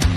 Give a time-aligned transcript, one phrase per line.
[0.00, 0.07] The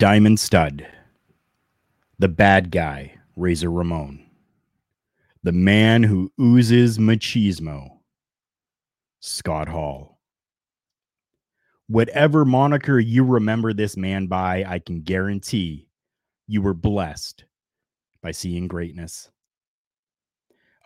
[0.00, 0.86] Diamond Stud.
[2.18, 4.24] The Bad Guy, Razor Ramon.
[5.42, 7.98] The Man Who Oozes Machismo,
[9.18, 10.18] Scott Hall.
[11.86, 15.86] Whatever moniker you remember this man by, I can guarantee
[16.46, 17.44] you were blessed
[18.22, 19.28] by seeing greatness.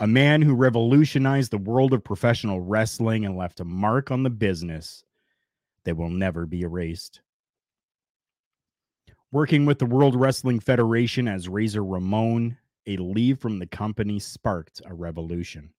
[0.01, 4.31] A man who revolutionized the world of professional wrestling and left a mark on the
[4.31, 5.05] business
[5.85, 7.21] that will never be erased.
[9.35, 14.81] Working with the World Wrestling Federation as Razor Ramon, a leave from the company sparked
[14.87, 15.71] a revolution.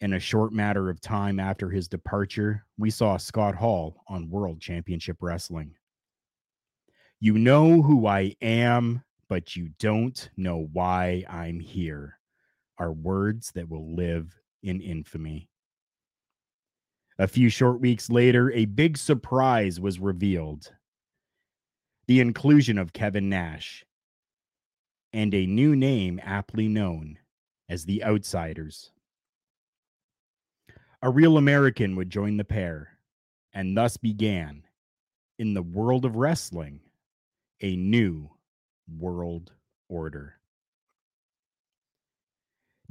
[0.00, 4.62] In a short matter of time after his departure, we saw Scott Hall on World
[4.62, 5.74] Championship Wrestling.
[7.20, 12.18] You know who I am, but you don't know why I'm here,
[12.78, 15.50] are words that will live in infamy.
[17.18, 20.72] A few short weeks later, a big surprise was revealed
[22.08, 23.84] the inclusion of Kevin Nash,
[25.12, 27.18] and a new name aptly known
[27.68, 28.92] as the Outsiders.
[31.02, 32.98] A real American would join the pair,
[33.52, 34.62] and thus began,
[35.38, 36.80] in the world of wrestling,
[37.60, 38.30] a new
[38.98, 39.52] world
[39.88, 40.34] order.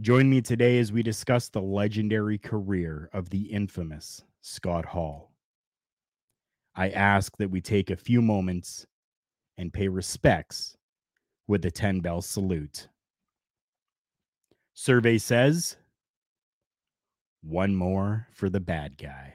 [0.02, 5.32] Join me today as we discuss the legendary career of the infamous Scott Hall.
[6.76, 8.86] I ask that we take a few moments
[9.58, 10.76] and pay respects
[11.48, 12.88] with the 10 bell salute.
[14.74, 15.78] Survey says
[17.42, 19.35] one more for the bad guy.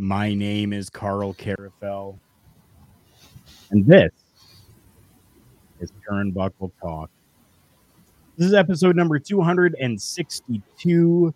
[0.00, 2.18] My name is Karl Karufel,
[3.70, 4.10] and this
[5.78, 7.10] is Turnbuckle Talk.
[8.38, 11.34] This is episode number 262,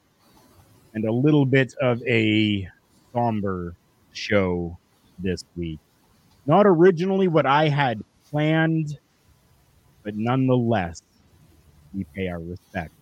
[0.94, 2.66] and a little bit of a
[3.12, 3.76] somber
[4.14, 4.78] show
[5.18, 5.78] this week.
[6.46, 8.98] Not originally what I had planned,
[10.04, 11.02] but nonetheless,
[11.92, 12.94] we pay our respects.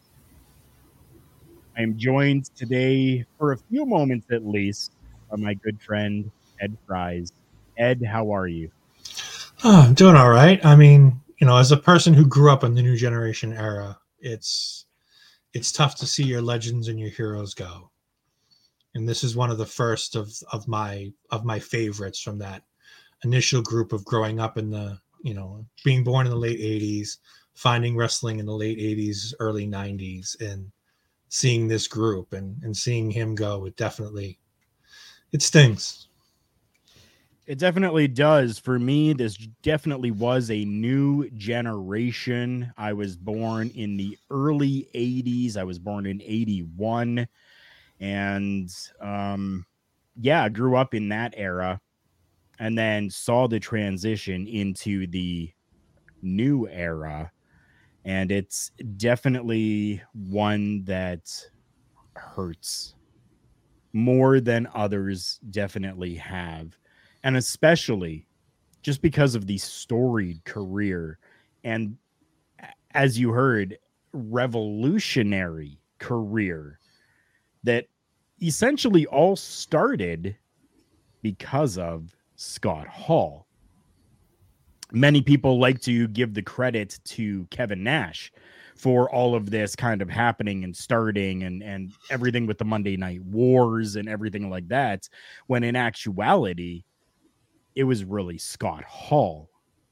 [1.78, 4.90] I am joined today for a few moments at least
[5.32, 6.30] by my good friend
[6.60, 7.32] Ed Fries.
[7.78, 8.70] Ed, how are you?
[9.64, 10.64] Oh, I'm doing all right.
[10.64, 13.98] I mean, you know, as a person who grew up in the new generation era,
[14.20, 14.84] it's
[15.54, 17.90] it's tough to see your legends and your heroes go.
[18.94, 22.62] And this is one of the first of of my of my favorites from that
[23.24, 27.16] initial group of growing up in the, you know, being born in the late 80s,
[27.54, 30.70] finding wrestling in the late 80s, early 90s and
[31.30, 34.38] seeing this group and and seeing him go it definitely
[35.32, 36.08] it stings.
[37.46, 38.58] It definitely does.
[38.58, 42.72] For me, this definitely was a new generation.
[42.76, 45.56] I was born in the early 80s.
[45.56, 47.26] I was born in 81.
[48.00, 48.70] And
[49.00, 49.66] um,
[50.20, 51.80] yeah, I grew up in that era
[52.58, 55.50] and then saw the transition into the
[56.22, 57.32] new era.
[58.04, 61.28] And it's definitely one that
[62.14, 62.94] hurts
[63.92, 66.78] more than others definitely have.
[67.24, 68.26] And especially
[68.82, 71.18] just because of the storied career
[71.64, 71.96] and
[72.94, 73.78] as you heard,
[74.12, 76.78] revolutionary career
[77.64, 77.86] that
[78.42, 80.36] essentially all started
[81.22, 83.46] because of Scott Hall.
[84.92, 88.32] Many people like to give the credit to Kevin Nash
[88.76, 92.96] for all of this kind of happening and starting and and everything with the Monday
[92.96, 95.08] Night Wars and everything like that
[95.46, 96.84] when in actuality
[97.74, 99.48] it was really Scott Hall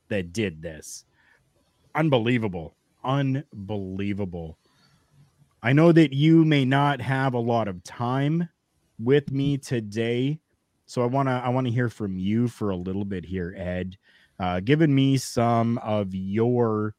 [0.09, 1.05] that did this.
[1.95, 2.75] Unbelievable.
[3.05, 4.59] Unbelievable.
[5.63, 8.49] I know that you may not have a lot of time
[8.99, 10.41] with me today,
[10.87, 13.55] so I want to I want to hear from you for a little bit here,
[13.57, 13.97] Ed.
[14.41, 14.59] Uh,
[14.89, 16.95] me some of your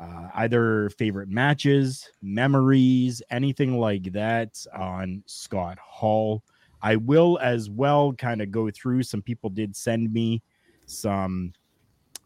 [0.00, 6.42] uh, either favorite matches, memories, anything like that on Scott Hall.
[6.82, 9.04] I will as well kind of go through.
[9.04, 10.42] Some people did send me
[10.86, 11.52] some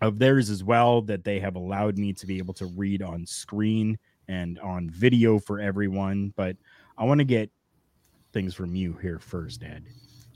[0.01, 3.27] of theirs as well that they have allowed me to be able to read on
[3.27, 3.99] screen
[4.29, 6.33] and on video for everyone.
[6.35, 6.57] But
[6.97, 7.51] I want to get
[8.33, 9.85] things from you here first, Ed.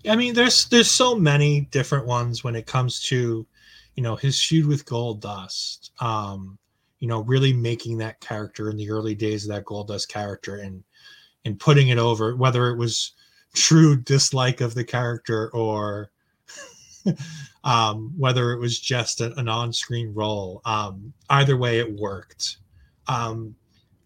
[0.09, 3.47] I mean, there's there's so many different ones when it comes to,
[3.97, 5.91] you know, his feud with Goldust.
[6.01, 6.59] Um,
[7.01, 10.85] you know, really making that character in the early days of that Goldust character and
[11.45, 13.13] and putting it over, whether it was
[13.55, 16.11] true dislike of the character or
[17.65, 20.61] um, whether it was just a, an on-screen role.
[20.65, 22.59] Um, either way, it worked.
[23.09, 23.55] Um,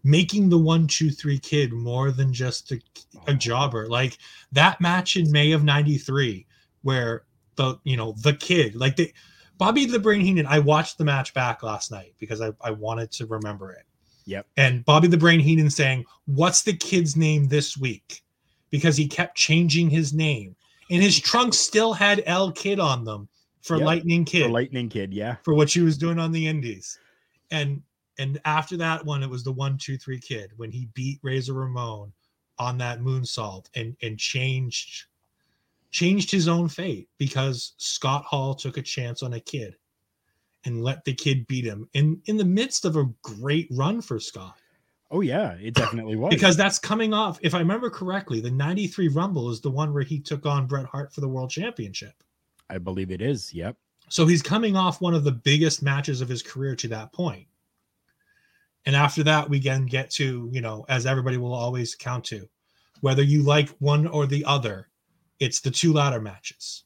[0.03, 2.79] making the one, two, three kid more than just a,
[3.27, 4.17] a jobber, like
[4.51, 6.45] that match in May of '93,
[6.83, 7.23] where
[7.55, 9.11] the you know the kid, like the
[9.57, 10.45] Bobby the Brain Heenan.
[10.47, 13.85] I watched the match back last night because I, I wanted to remember it.
[14.25, 14.47] Yep.
[14.57, 18.23] And Bobby the Brain Heenan saying, "What's the kid's name this week?"
[18.71, 20.55] Because he kept changing his name,
[20.89, 23.29] and his trunks still had L Kid on them
[23.61, 23.85] for Yep.
[23.85, 25.35] Lightning Kid For Lightning Kid, yeah.
[25.43, 26.99] for what she was doing on the Indies,
[27.51, 27.81] and
[28.17, 31.53] and after that one, it was the one two three kid when he beat Razor
[31.53, 32.11] Ramon
[32.57, 35.05] on that moonsault and and changed
[35.95, 39.77] changed his own fate because Scott Hall took a chance on a kid
[40.65, 44.19] and let the kid beat him in in the midst of a great run for
[44.19, 44.57] Scott
[45.09, 46.31] Oh yeah, it definitely was.
[46.33, 50.03] because that's coming off if I remember correctly the 93 Rumble is the one where
[50.03, 52.21] he took on Bret Hart for the world championship
[52.69, 53.53] I believe it is.
[53.53, 53.77] Yep.
[54.09, 57.47] So he's coming off one of the biggest matches of his career to that point.
[58.85, 62.49] And after that, we can get to, you know, as everybody will always count to,
[63.01, 64.89] whether you like one or the other,
[65.39, 66.83] it's the two ladder matches.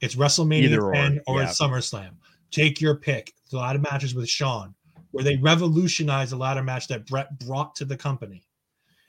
[0.00, 1.48] It's WrestleMania Either or, 10 or yeah.
[1.48, 2.12] it's SummerSlam.
[2.50, 3.32] Take your pick.
[3.50, 4.74] The ladder matches with Shawn,
[5.12, 8.44] where they revolutionized the ladder match that Bret brought to the company.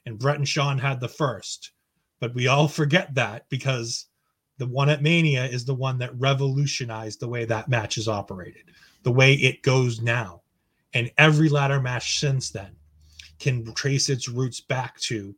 [0.06, 1.72] And Bret and Shawn had the first.
[2.20, 4.06] But we all forget that because
[4.58, 8.72] the one at Mania is the one that revolutionized the way that match is operated,
[9.02, 10.42] the way it goes now.
[10.94, 12.76] And every ladder match since then
[13.40, 15.36] can trace its roots back to,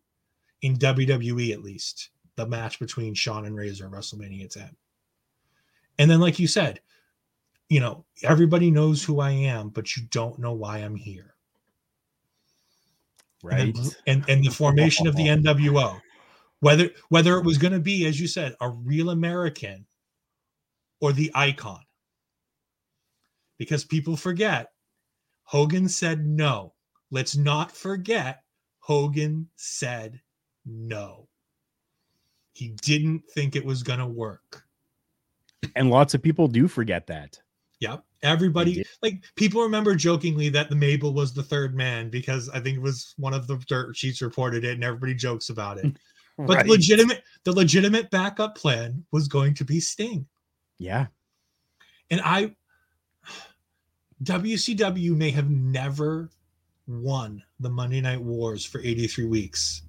[0.62, 4.76] in WWE at least, the match between Shawn and Razor WrestleMania 10.
[5.98, 6.82] And then, like you said,
[7.70, 11.34] you know, everybody knows who I am, but you don't know why I'm here.
[13.44, 13.60] Right.
[13.60, 16.02] And, then- and, and the formation of the NWO,
[16.60, 19.86] whether whether it was going to be, as you said, a real American
[21.00, 21.82] or the icon.
[23.58, 24.72] Because people forget,
[25.44, 26.74] Hogan said no.
[27.12, 28.44] Let's not forget,
[28.80, 30.22] Hogan said
[30.66, 31.30] no.
[32.56, 34.64] He didn't think it was going to work.
[35.76, 37.38] and lots of people do forget that.
[37.82, 38.04] Yep.
[38.24, 42.78] Everybody like people remember jokingly that the Mabel was the third man because I think
[42.78, 45.96] it was one of the dirt sheets reported it and everybody jokes about it.
[46.38, 46.66] But Right.
[46.66, 50.26] the legitimate the legitimate backup plan was going to be Sting.
[50.80, 51.08] Yeah.
[52.12, 52.54] And I
[54.24, 56.30] WCW may have never
[56.88, 59.84] won the Monday Night Wars for 83 weeks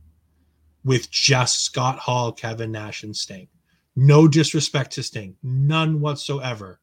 [0.86, 3.48] with just Scott Hall, Kevin Nash, and Sting.
[3.96, 6.80] No disrespect to Sting, none whatsoever.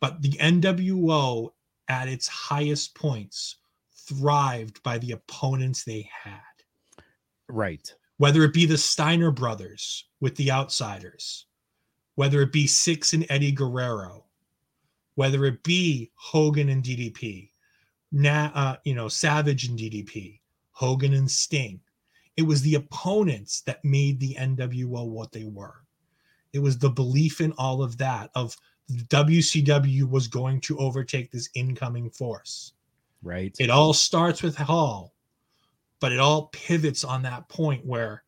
[0.00, 1.50] But the NWO
[1.88, 3.56] at its highest points
[3.92, 6.40] thrived by the opponents they had
[7.48, 7.92] Right.
[8.18, 11.46] whether it be the Steiner brothers with the Outsiders,
[12.14, 14.24] whether it be Syxx and Eddie Guerrero,
[15.16, 17.50] whether it be Hogan and DDP,
[18.12, 20.40] now uh, you know Savage and DDP,
[20.70, 21.80] Hogan and Sting.
[22.36, 25.84] It was the opponents that made the NWO what they were.
[26.52, 28.56] It was the belief in all of that of
[28.90, 32.72] WCW was going to overtake this incoming force.
[33.22, 33.54] Right.
[33.58, 35.14] It all starts with Hall,
[36.00, 38.24] but it all pivots on that point where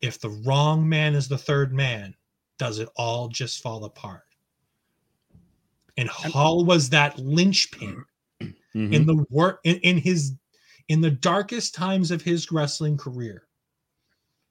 [0.00, 2.14] if the wrong man is the third man,
[2.58, 4.24] does it all just fall apart?
[5.96, 8.04] And Hall was that linchpin
[8.74, 8.92] Mhm.
[8.92, 10.34] in the work in, in his
[10.88, 13.46] in the darkest times of his wrestling career.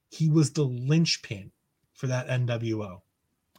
[0.09, 1.51] He was the linchpin
[1.93, 3.01] for that NWO.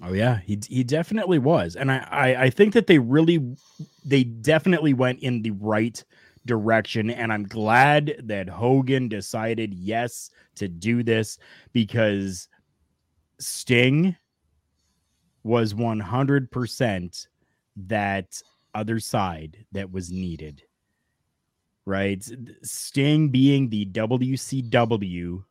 [0.00, 3.56] Oh yeah, he he definitely was, and I, I I think that they really
[4.04, 6.02] they definitely went in the right
[6.46, 11.36] direction, and I'm glad that Hogan decided yes to do this
[11.72, 12.48] because
[13.40, 14.16] Sting
[15.42, 17.26] was 100 percent
[17.74, 18.40] that
[18.74, 20.62] other side that was needed.
[21.88, 22.22] Right,
[22.62, 25.42] Sting being the WCW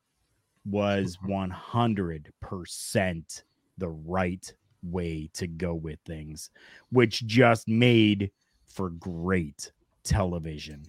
[0.65, 1.31] was mm-hmm.
[1.31, 3.43] 100 percent
[3.79, 4.53] the right
[4.83, 6.51] way to go with things,
[6.91, 8.29] which just made
[8.67, 9.71] for great
[10.03, 10.85] television.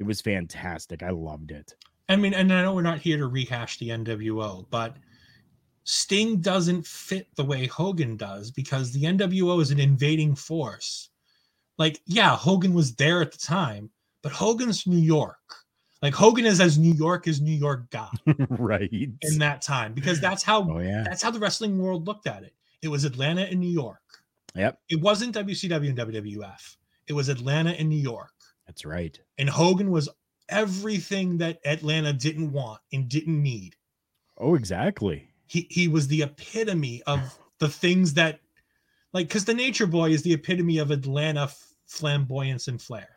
[0.00, 1.02] It was fantastic.
[1.02, 1.74] I loved it.
[2.10, 4.98] I mean, and I know we're not here to rehash the NWO, but
[5.84, 11.08] Sting doesn't fit the way Hogan does because the NWO is an invading force.
[11.78, 13.88] Like, yeah, Hogan was there at the time,
[14.24, 15.36] but Hogan's New York.
[16.02, 18.90] Like Hogan is as New York as New York got right.
[18.92, 21.04] in that time because that's how Oh yeah.
[21.04, 22.54] that's how the wrestling world looked at it.
[22.82, 24.00] It was Atlanta and New York.
[24.54, 24.80] Yep.
[24.88, 26.76] It wasn't WCW and WWF.
[27.06, 28.32] It was Atlanta and New York.
[28.66, 29.18] That's right.
[29.38, 30.08] And Hogan was
[30.48, 33.76] everything that Atlanta didn't want and didn't need.
[34.38, 35.28] Oh, exactly.
[35.46, 38.40] He he was the epitome of the things that
[39.12, 41.50] like cuz the Nature Boy is the epitome of Atlanta
[41.86, 43.08] flamboyance and flair.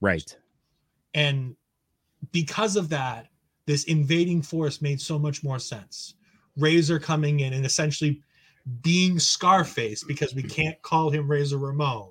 [0.00, 0.36] Right.
[1.14, 1.56] And
[2.32, 3.28] because of that,
[3.66, 6.14] this invading force made so much more sense.
[6.56, 8.20] Razor coming in and essentially
[8.82, 12.10] being Scarface because we can't call him Razor Ramon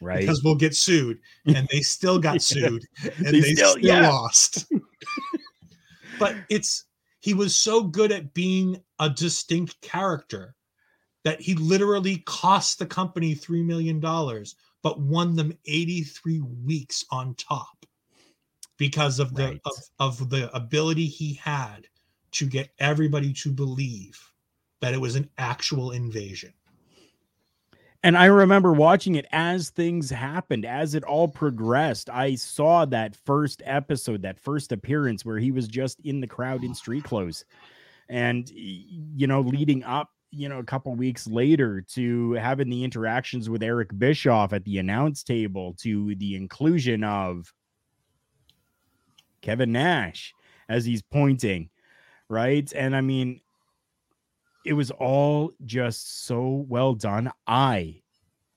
[0.00, 0.20] Right.
[0.20, 4.08] because we'll get sued, and they still got sued, and They they, still- still, yeah.
[4.10, 4.66] lost.
[6.18, 6.84] but it's
[7.20, 10.54] he was so good at being a distinct character
[11.22, 17.04] that he literally cost the company three million dollars, but won them eighty three weeks
[17.10, 17.86] on top
[18.76, 19.60] because of the Right.
[19.64, 19.72] of,
[20.20, 21.86] of the ability he had
[22.32, 24.32] to get everybody to believe
[24.80, 26.52] that it was an actual invasion.
[28.02, 32.10] And I remember watching it as things happened, as it all progressed.
[32.10, 36.64] I saw that first episode, that first appearance where he was just in the crowd
[36.64, 37.46] in street clothes.
[38.10, 43.48] And, you know, leading up, you know, a couple weeks later to having the interactions
[43.48, 47.54] with Eric Bischoff at the announce table to the inclusion of
[49.44, 50.34] Kevin Nash
[50.70, 51.68] as he's pointing,
[52.30, 52.72] right?
[52.74, 53.42] And I mean,
[54.64, 57.30] it was all just so well done.
[57.46, 58.00] I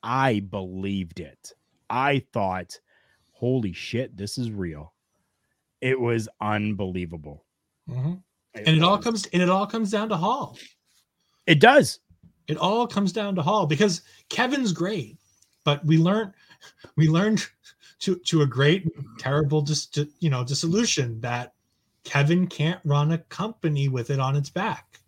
[0.01, 1.51] I believed it.
[1.89, 2.79] I thought,
[3.33, 4.93] holy shit, this is real.
[5.81, 7.43] It was unbelievable.
[7.89, 8.13] Mm-hmm.
[8.55, 10.57] and it all comes and it all comes down to Hall.
[11.45, 11.99] it does.
[12.47, 15.17] It all comes down to Hall because Kevin's great,
[15.65, 16.31] but we learned
[16.95, 17.45] we learned
[17.99, 18.85] to to a great
[19.17, 21.53] terrible just you know dissolution that
[22.03, 24.99] Kevin can't run a company with it on its back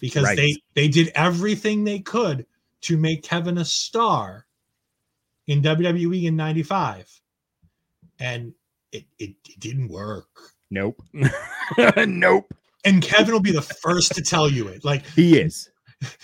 [0.00, 0.36] because Right.
[0.36, 2.46] they they did everything they could
[2.82, 4.46] to make Kevin a star
[5.46, 7.20] in WWE in 95
[8.20, 8.52] and
[8.92, 10.28] it, it, it didn't work.
[10.70, 11.02] Nope.
[12.06, 12.52] nope.
[12.84, 14.84] And Kevin will be the first to tell you it.
[14.84, 15.70] Like He is.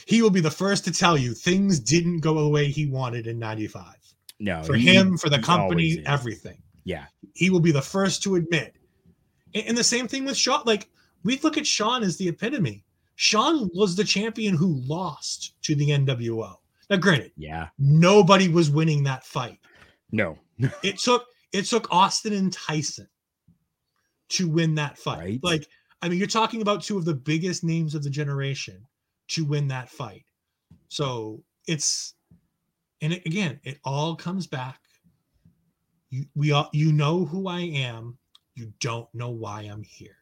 [0.07, 3.27] he will be the first to tell you things didn't go the way he wanted
[3.27, 3.85] in 95
[4.45, 4.63] No.
[4.63, 7.07] for he- him for the company everything Yeah.
[7.35, 8.77] he will be the first to admit
[9.55, 10.89] and, and the same thing with shawn like
[11.25, 12.85] we look at shawn as the epitome
[13.17, 16.57] shawn was the champion who lost to the nwo
[16.91, 17.69] now granted Yeah.
[17.79, 19.59] nobody was winning that fight
[20.13, 20.39] No.
[20.83, 23.09] it took it took austin and tyson
[24.31, 25.41] to win that fight Right.
[25.43, 25.67] like
[26.03, 28.85] i mean you're talking about two of the biggest names of the generation
[29.29, 30.25] to win that fight
[30.89, 32.15] so it's
[33.05, 34.81] and it, again it all comes back
[36.11, 38.19] you we all you know who i am
[38.57, 40.17] you don't know why i'm here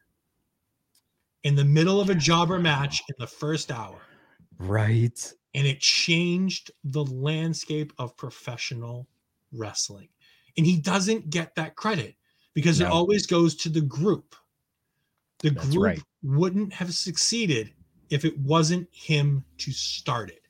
[1.43, 3.99] in the middle of a jobber match in the first hour
[4.59, 5.33] Right.
[5.53, 9.07] and it changed the landscape of professional
[9.51, 10.09] wrestling.
[10.57, 12.15] And he doesn't get that credit
[12.53, 14.35] because it always goes to the group.
[15.39, 16.03] The That's group right.
[16.21, 17.73] wouldn't have succeeded
[18.09, 20.42] if it wasn't him to start it.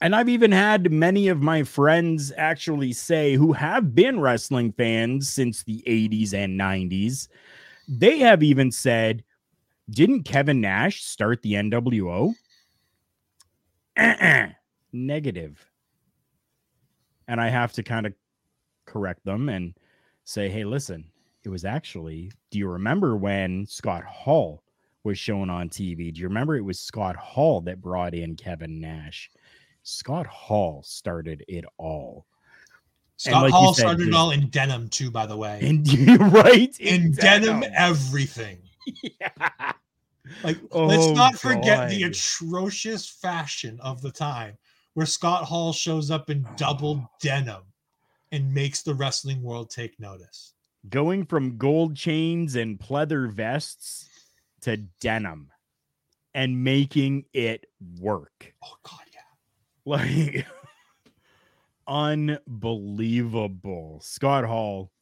[0.00, 5.28] And I've even had many of my friends actually say who have been wrestling fans
[5.28, 7.28] since the 80s and 90s.
[7.86, 9.24] They have even said,
[9.90, 12.32] didn't Kevin Nash start the NWO?
[13.98, 14.48] Uh-uh.
[14.92, 15.70] Negative.
[17.28, 18.14] And I have to kind of
[18.86, 19.74] correct them and
[20.24, 21.04] say, hey, listen,
[21.44, 24.62] it was actually, do you remember when Scott Hall
[25.04, 26.12] was shown on TV.
[26.12, 29.30] Do you remember it was Scott Hall that brought in Kevin Nash?
[29.82, 32.26] Scott Hall started it all.
[33.16, 35.60] Scott like Hall said, started it all in denim too, by the way.
[35.62, 35.86] And
[36.32, 38.58] right in, in denim, denim, everything.
[39.20, 39.72] Yeah.
[40.42, 41.90] Like, oh, let's not forget God.
[41.90, 44.56] the atrocious fashion of the time
[44.94, 47.10] where Scott Hall shows up in double oh.
[47.20, 47.62] denim
[48.32, 50.54] and makes the wrestling world take notice.
[50.88, 54.08] Going from gold chains and pleather vests
[54.62, 55.50] to denim
[56.34, 57.66] and making it
[57.98, 58.54] work.
[58.64, 59.00] Oh God.
[59.90, 60.46] Like
[61.88, 63.98] unbelievable.
[64.00, 64.92] Scott Hall,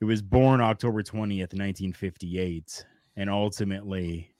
[0.00, 4.34] who was born October 20th, 1958, and ultimately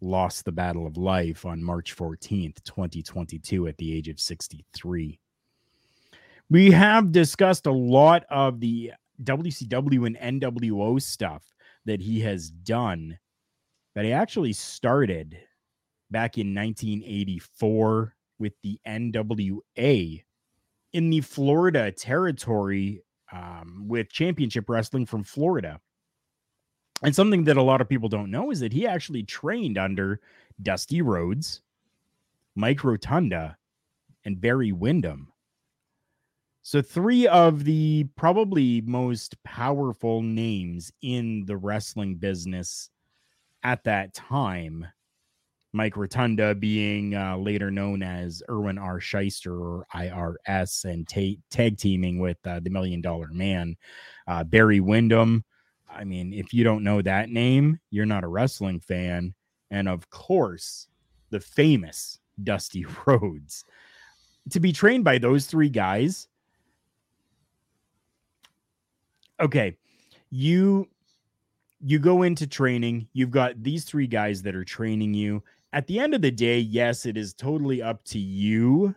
[0.00, 5.20] lost the battle of life on March 14th, 2022, at the age of 63.
[6.50, 13.16] We have discussed a lot of the WCW and NWO stuff that he has done,
[13.94, 15.38] but he actually started
[16.16, 20.24] back in 1984 with the NWA
[20.94, 25.78] in the Florida territory um, with championship wrestling from Florida.
[27.02, 30.22] And something that a lot of people don't know is that he actually trained under
[30.62, 31.60] Dusty Rhodes,
[32.54, 33.58] Mike Rotunda,
[34.24, 35.34] and Barry Windham.
[36.62, 42.88] So, three of the probably most powerful names in the wrestling business
[43.62, 44.86] at that time
[45.76, 48.98] Mike Rotunda being uh, later known as Irwin R.
[48.98, 53.76] Schyster or IRS and ta- tag teaming with uh, the Million Dollar Man.
[54.26, 55.44] Uh, Barry Windham.
[55.88, 59.34] I mean, if you don't know that name, you're not a wrestling fan.
[59.70, 60.88] And of course,
[61.30, 63.64] the famous Dusty Rhodes.
[64.50, 66.28] To be trained by those three guys.
[69.40, 69.76] Okay.
[70.30, 70.88] You
[71.84, 75.42] you go into training you've got these three guys that are training you
[75.76, 78.94] at the end of the day, yes, it is totally up to you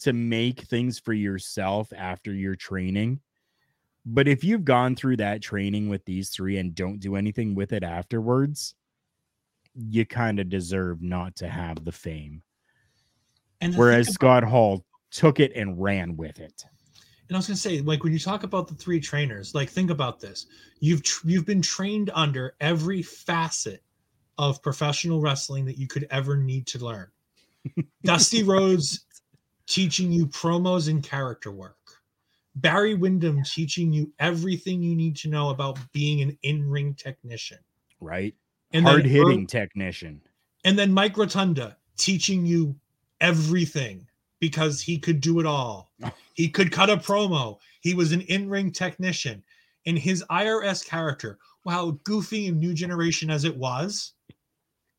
[0.00, 3.18] to make things for yourself after your training.
[4.04, 7.72] But if you've gone through that training with these three and don't do anything with
[7.72, 8.74] it afterwards,
[9.74, 12.42] you kind of deserve not to have the fame.
[13.62, 16.62] And Whereas about- Scott Hall took it and ran with it.
[17.28, 19.88] And I was gonna say, like when you talk about the three trainers, like think
[19.90, 20.44] about this:
[20.80, 23.82] you've tr- you've been trained under every facet
[24.42, 27.06] of professional wrestling that you could ever need to learn.
[28.02, 29.06] Dusty Rhodes
[29.68, 31.76] teaching you promos and character work.
[32.56, 37.58] Barry Windham teaching you everything you need to know about being an in-ring technician.
[38.00, 38.34] Right.
[38.72, 40.20] And hard hitting technician.
[40.64, 42.74] And then Mike Rotunda teaching you
[43.20, 44.08] everything
[44.40, 45.92] because he could do it all.
[46.34, 47.58] he could cut a promo.
[47.80, 49.44] He was an in-ring technician.
[49.86, 54.14] And his IRS character, while goofy and new generation as it was,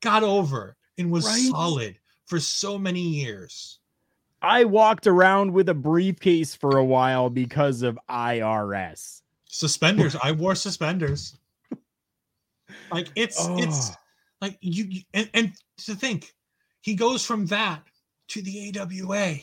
[0.03, 1.49] got over and was right?
[1.49, 3.79] solid for so many years.
[4.41, 9.21] I walked around with a briefcase for a while because of IRS.
[9.45, 10.15] Suspenders.
[10.21, 11.37] I wore suspenders.
[12.91, 13.57] Like it's oh.
[13.57, 13.99] it's ah.
[14.41, 15.53] like you, you and, and
[15.85, 16.33] to think
[16.81, 17.81] he goes from that
[18.29, 19.35] to the AWA.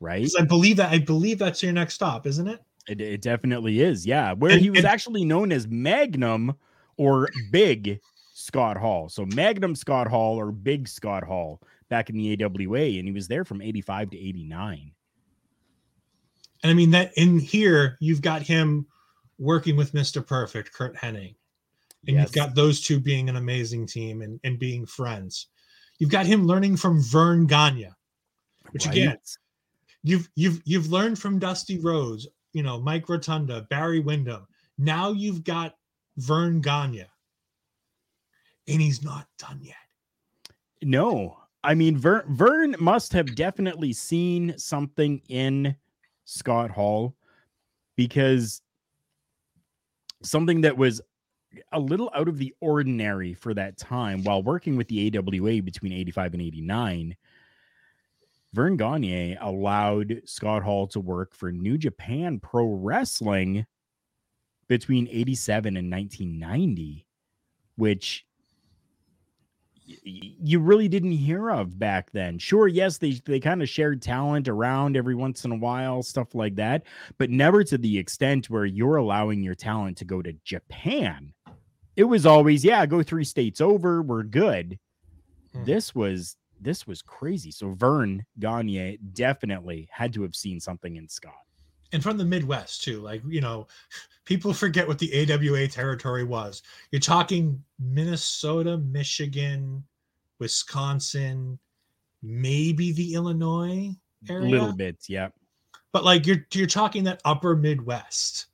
[0.00, 0.30] Right.
[0.38, 2.62] I believe that I believe that's your next stop, isn't it?
[2.88, 4.06] It, it definitely is.
[4.06, 4.32] Yeah.
[4.32, 6.54] Where and, he was and, actually known as Magnum
[6.96, 8.00] or Big
[8.34, 9.08] Scott Hall.
[9.08, 13.28] So Magnum Scott Hall or Big Scott Hall back in the AWA, and he was
[13.28, 14.90] there from 85 to 89.
[16.62, 18.86] And I mean that in here, you've got him
[19.38, 20.26] working with Mr.
[20.26, 21.36] Perfect, Curt Hennig.
[22.06, 22.24] And yes.
[22.24, 25.46] you've got those two being an amazing team and, and being friends.
[25.98, 27.90] You've got him learning from Verne Gagne,
[28.72, 28.94] which right.
[28.94, 29.18] again,
[30.02, 34.46] you've you've you've learned from Dusty Rhodes, you know, Mike Rotunda, Barry Windham.
[34.76, 35.76] Now you've got
[36.16, 37.06] Verne Gagne
[38.68, 39.76] and he's not done yet.
[40.82, 45.76] No, I mean Vern, Verne must have definitely seen something in
[46.24, 47.14] Scott Hall
[47.96, 48.62] because
[50.22, 51.00] something that was
[51.72, 55.92] a little out of the ordinary for that time while working with the AWA between
[55.92, 57.16] 85 and 89
[58.52, 63.66] Verne Gagne allowed Scott Hall to work for New Japan Pro Wrestling
[64.68, 67.06] between 87 and 1990
[67.76, 68.24] which
[69.86, 72.38] you really didn't hear of back then.
[72.38, 76.34] Sure, yes, they they kind of shared talent around every once in a while, stuff
[76.34, 76.84] like that,
[77.18, 81.32] but never to the extent where you're allowing your talent to go to Japan.
[81.96, 84.78] It was always, yeah, go three states over, we're good.
[85.52, 85.64] Hmm.
[85.64, 87.50] This was this was crazy.
[87.50, 91.43] So Verne Gagne definitely had to have seen something in Scott.
[91.94, 93.00] And from the Midwest too.
[93.00, 93.68] Like, you know,
[94.26, 96.62] people forget what the AWA territory was.
[96.90, 99.84] You're talking Minnesota, Michigan,
[100.40, 101.58] Wisconsin,
[102.22, 103.94] maybe the Illinois
[104.28, 104.48] area.
[104.48, 105.28] A little bits, yeah.
[105.92, 108.46] But like you're you're talking that upper Midwest.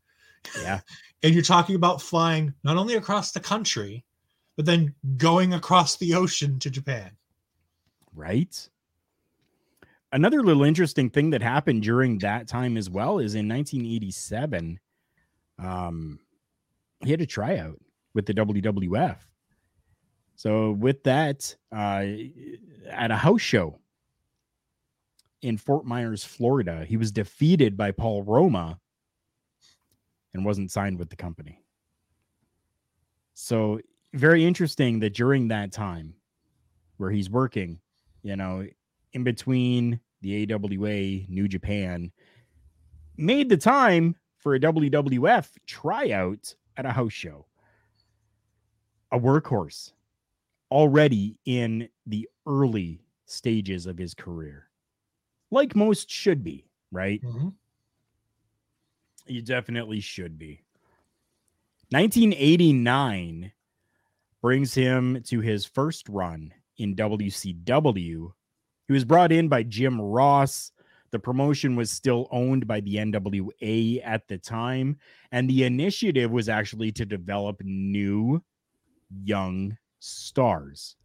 [0.62, 0.80] Yeah.
[1.22, 4.04] and you're talking about flying not only across the country,
[4.56, 7.10] but then going across the ocean to Japan.
[8.14, 8.68] Right.
[10.12, 14.80] Another little interesting thing that happened during that time as well is in 1987,
[15.58, 16.18] um,
[17.04, 17.78] he had a tryout
[18.12, 19.18] with the WWF.
[20.34, 22.04] So with that, uh,
[22.90, 23.78] at a house show
[25.42, 28.80] in Fort Myers, Florida, he was defeated by Paul Roma
[30.34, 31.62] and wasn't signed with the company.
[33.34, 33.80] So
[34.12, 36.14] very interesting that during that time
[36.96, 37.78] where he's working,
[38.22, 38.66] you know,
[39.12, 42.10] in between the AWA, New Japan,
[43.16, 47.46] made the time for a WWF tryout at a house show.
[49.12, 49.92] A workhorse
[50.70, 54.68] already in the early stages of his career,
[55.50, 57.20] like most should be, right?
[57.22, 57.48] Mm-hmm.
[59.26, 60.62] You definitely should be.
[61.90, 63.52] 1989
[64.40, 68.32] brings him to his first run in WCW.
[68.90, 70.72] He was brought in by Jim Ross.
[71.12, 74.98] The promotion was still owned by the NWA at the time,
[75.30, 78.42] and the initiative was actually to develop new
[79.22, 80.96] young stars.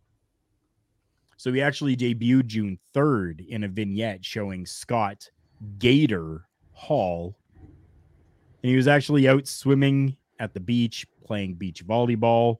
[1.38, 5.30] So he actually debuted June 3rd in a vignette showing Scott
[5.78, 7.38] Gator Hall.
[7.62, 12.58] And he was actually out swimming at the beach, playing beach volleyball.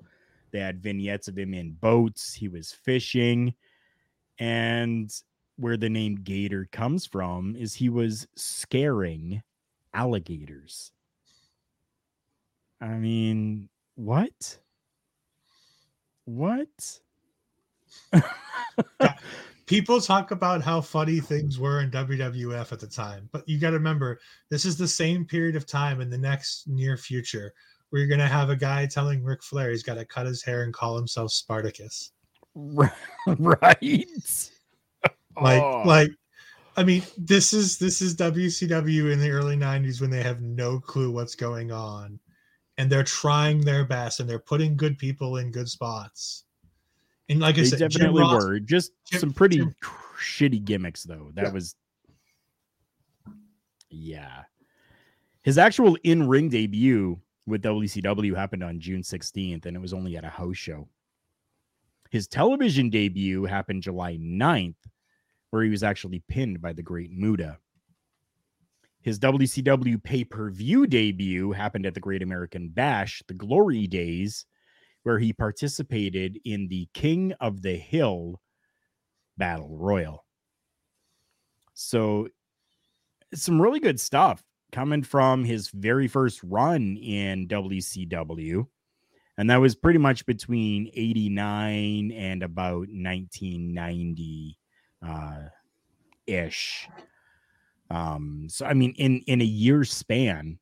[0.52, 2.32] They had vignettes of him in boats.
[2.32, 3.56] He was fishing.
[4.40, 5.12] And
[5.58, 9.42] where the name Gator comes from is he was scaring
[9.94, 10.92] alligators.
[12.82, 14.60] I mean, what?
[16.26, 17.00] What?
[19.66, 23.72] People talk about how funny things were in WWF at the time, but you got
[23.72, 24.20] to remember
[24.50, 27.54] this is the same period of time in the next near future
[27.90, 30.44] where you're going to have a guy telling Ric Flair he's got to cut his
[30.44, 32.12] hair and call himself Spartacus.
[33.28, 34.06] right.
[35.42, 35.84] Like, Oh.
[35.86, 36.10] like,
[36.78, 40.80] I mean, this is this is WCW in the early '90s when they have no
[40.80, 42.20] clue what's going on,
[42.78, 46.46] and they're trying their best and they're putting good people in good spots.
[47.30, 49.76] And like I said, Jim definitely Ross- were just Jim- some pretty Jim-
[50.18, 51.52] shitty gimmicks though that Yeah.
[51.52, 51.76] was
[53.90, 54.44] yeah
[55.44, 60.24] his actual in-ring debut with wcw happened on june 16th and it was only at
[60.24, 60.88] a house show
[62.10, 64.76] his television debut happened july 9th
[65.50, 67.58] where he was actually pinned by the great muta
[69.06, 74.48] his WCW pay per view debut happened at the Great American Bash, the glory days,
[75.04, 78.42] where he participated in the King of the Hill
[79.38, 80.26] Battle Royal.
[81.76, 82.30] So,
[83.32, 88.66] some really good stuff coming from his very first run in WCW.
[89.38, 94.58] And that was pretty much between 89 and about 1990
[95.06, 95.40] uh,
[96.26, 96.88] ish.
[97.90, 100.58] Um, so I mean, in in a year span,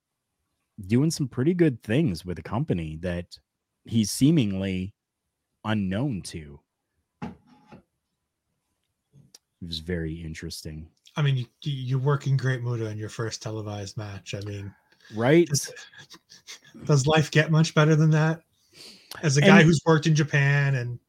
[0.88, 3.38] doing some pretty good things with a company that
[3.86, 4.94] he's seemingly
[5.64, 6.60] unknown to.
[7.22, 7.30] It
[9.68, 13.98] was very interesting, I mean, you, you work in Great Muta in your first televised
[13.98, 14.34] match.
[14.34, 14.74] I mean,
[15.16, 15.48] right?
[16.86, 18.42] does life get much better than that?
[19.22, 21.00] As a And- guy who's worked in Japan and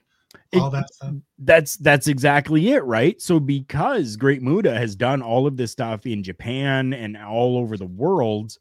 [0.53, 1.14] It- all that stuff.
[1.38, 3.21] that's that's exactly it, right?
[3.21, 7.77] So because Great Muta has done all of this stuff in Japan and all over
[7.77, 8.57] the world,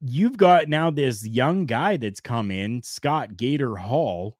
[0.00, 4.36] you've got now this young guy that's come in, Scott Gator Hall,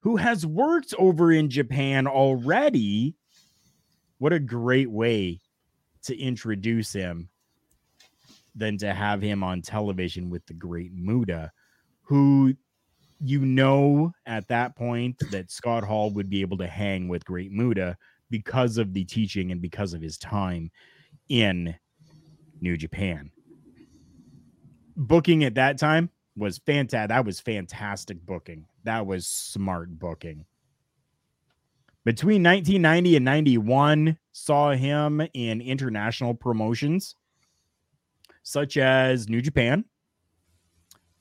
[0.00, 3.14] who has worked over in Japan already.
[4.18, 5.40] What a great way
[6.04, 7.28] to introduce him
[8.54, 11.50] than to have him on television with the great Muta,
[12.02, 12.54] who
[13.24, 17.52] you know at that point that Scott Hall would be able to hang with Great
[17.52, 17.96] Muta
[18.30, 20.70] because of the teaching and because of his time
[21.28, 21.74] in
[22.60, 23.30] New Japan.
[24.96, 27.08] Booking at that time was fantastic.
[27.08, 28.66] That was fantastic booking.
[28.84, 30.44] That was smart booking.
[32.04, 37.14] Between 1990 and 91, saw him in international promotions
[38.42, 39.84] such as New Japan,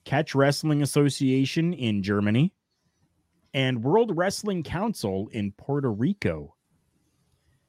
[0.06, 2.54] Catch Wrestling Association in Germany,
[3.54, 6.56] and World Wrestling Council in Puerto Rico.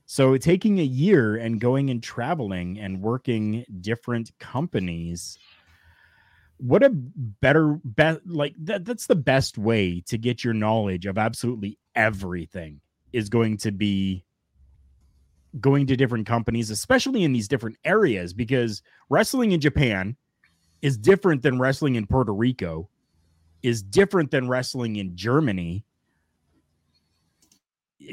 [0.06, 5.38] So taking a year and going and traveling and working different companies
[6.62, 11.18] what a better best like that that's the best way to get your knowledge of
[11.18, 12.80] absolutely everything
[13.12, 14.24] is going to be
[15.58, 20.16] going to different companies especially in these different areas because wrestling in Japan
[20.82, 22.88] is different than wrestling in Puerto Rico
[23.62, 25.84] is different than wrestling in Germany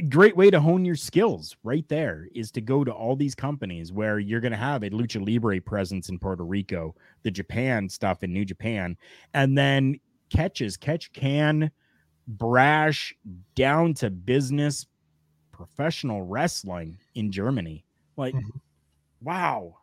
[0.08, 3.92] great way to hone your skills right there is to go to all these companies
[3.92, 8.24] where you're going to have a lucha libre presence in Puerto Rico, the Japan stuff
[8.24, 8.98] in New Japan,
[9.34, 11.72] and then catches, catch can,
[12.28, 13.16] brash
[13.56, 14.86] down to business,
[15.52, 17.84] professional wrestling in Germany.
[18.18, 18.58] Like, mm-hmm.
[19.22, 19.78] wow.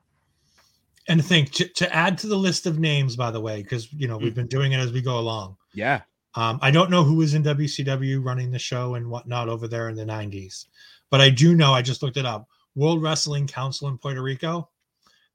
[1.08, 4.08] And think to, to add to the list of names, by the way, because you
[4.08, 4.36] know we've mm.
[4.36, 5.56] been doing it as we go along.
[5.72, 6.00] Yeah.
[6.34, 9.88] Um, I don't know who was in WCW running the show and whatnot over there
[9.88, 10.66] in the 90s,
[11.10, 12.46] but I do know I just looked it up.
[12.74, 14.68] World Wrestling Council in Puerto Rico.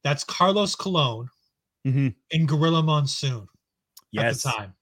[0.04, 1.28] That's Carlos Colon
[1.88, 2.10] mm-hmm.
[2.32, 3.48] and Gorilla Monsoon
[4.12, 4.46] yes.
[4.46, 4.74] at the time.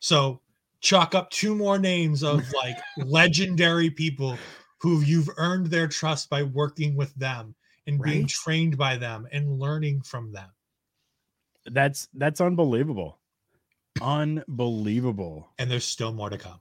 [0.00, 0.40] So
[0.80, 4.36] chalk up two more names of like legendary people
[4.80, 7.54] who you've earned their trust by working with them
[7.90, 8.12] and right?
[8.12, 10.48] being trained by them and learning from them.
[11.66, 13.18] That's that's unbelievable.
[14.00, 15.48] Unbelievable.
[15.58, 16.60] And there's still more to come.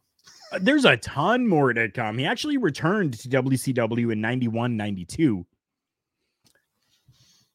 [0.51, 2.17] Uh, there's a ton more to come.
[2.17, 5.45] He actually returned to WCW in 91 92.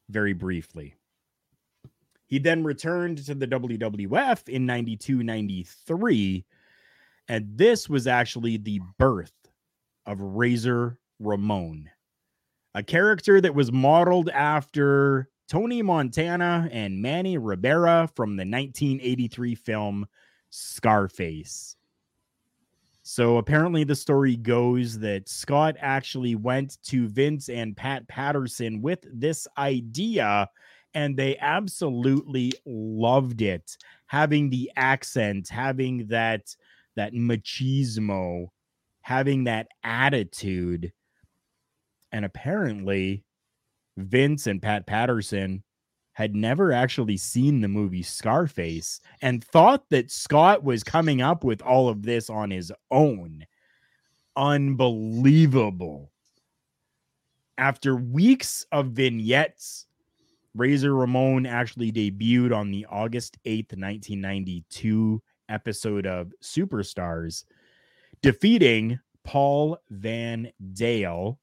[0.08, 0.94] Very briefly.
[2.26, 6.44] He then returned to the WWF in 92 93.
[7.28, 9.32] And this was actually the birth
[10.06, 11.90] of Razor Ramon,
[12.74, 20.06] a character that was modeled after Tony Montana and Manny Ribera from the 1983 film
[20.50, 21.76] Scarface.
[23.02, 29.06] So apparently, the story goes that Scott actually went to Vince and Pat Patterson with
[29.12, 30.48] this idea,
[30.94, 33.76] and they absolutely loved it.
[34.06, 36.56] Having the accent, having that
[36.96, 38.46] that machismo,
[39.02, 40.90] having that attitude,
[42.14, 43.24] and apparently,
[43.96, 45.64] Vince and Pat Patterson
[46.12, 51.60] had never actually seen the movie Scarface and thought that Scott was coming up with
[51.60, 53.44] all of this on his own.
[54.36, 56.12] Unbelievable.
[57.58, 59.86] After weeks of vignettes,
[60.54, 67.42] Razor Ramon actually debuted on the August 8th, 1992 episode of Superstars,
[68.22, 71.40] defeating Paul Van Dale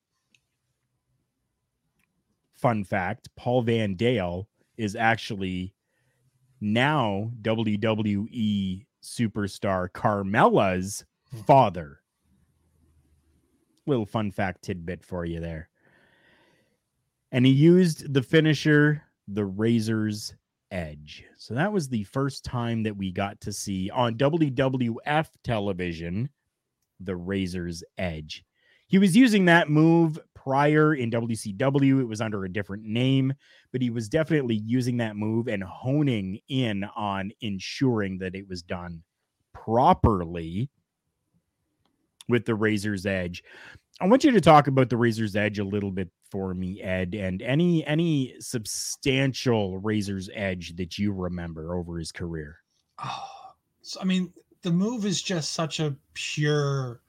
[2.62, 4.48] fun fact Paul Van Dale
[4.78, 5.74] is actually
[6.62, 11.42] now WWE superstar Carmella's hmm.
[11.42, 12.00] father.
[13.88, 15.70] Little fun fact tidbit for you there.
[17.32, 20.34] And he used the finisher, the Razor's
[20.70, 21.26] Edge.
[21.38, 26.30] So that was the first time that we got to see on WWF television
[27.00, 28.46] the Razor's Edge.
[28.88, 32.02] He was using that move prior in WCW.
[32.02, 33.34] It was under a different name,
[33.72, 38.62] but he was definitely using that move and honing in on ensuring that it was
[38.62, 39.04] done
[39.54, 40.70] properly
[42.28, 43.44] with the Razor's Edge.
[44.00, 47.14] I want you to talk about the Razor's Edge a little bit for me, Ed,
[47.14, 52.58] and any any substantial Razor's Edge that you remember over his career.
[53.04, 53.28] Oh,
[53.82, 57.02] so, I mean, the move is just such a pure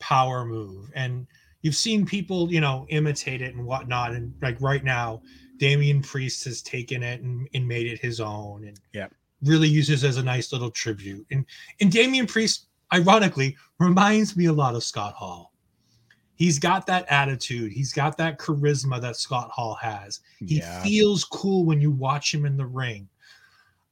[0.00, 1.26] power move, and
[1.64, 4.12] you've seen people, you know, imitate it and whatnot.
[4.12, 5.22] And like right now,
[5.56, 9.08] Damian Priest has taken it and, and made it his own and yeah,
[9.42, 11.26] really uses as a nice little tribute.
[11.30, 11.46] And
[11.80, 15.52] and Damian Priest, ironically, reminds me a lot of Scott Hall.
[16.34, 17.72] He's got that attitude.
[17.72, 20.20] He's got that charisma that Scott Hall has.
[20.40, 20.82] He yeah.
[20.82, 23.08] feels cool when you watch him in the ring.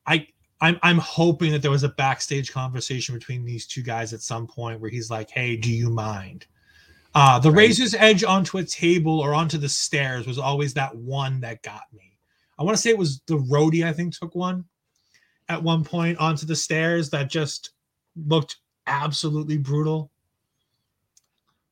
[0.07, 0.27] I
[0.61, 4.47] I'm I'm hoping that there was a backstage conversation between these two guys at some
[4.47, 6.47] point where he's like, "Hey, do you mind?"
[7.15, 7.69] Uh, the right.
[7.69, 11.83] razor's edge onto a table or onto the stairs was always that one that got
[11.93, 12.17] me.
[12.59, 14.65] I want to say it was the roadie, I think, took one
[15.49, 17.71] at one point onto the stairs that just
[18.27, 20.11] looked absolutely brutal.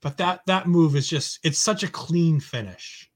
[0.02, 3.10] But that that move is just it's such a clean finish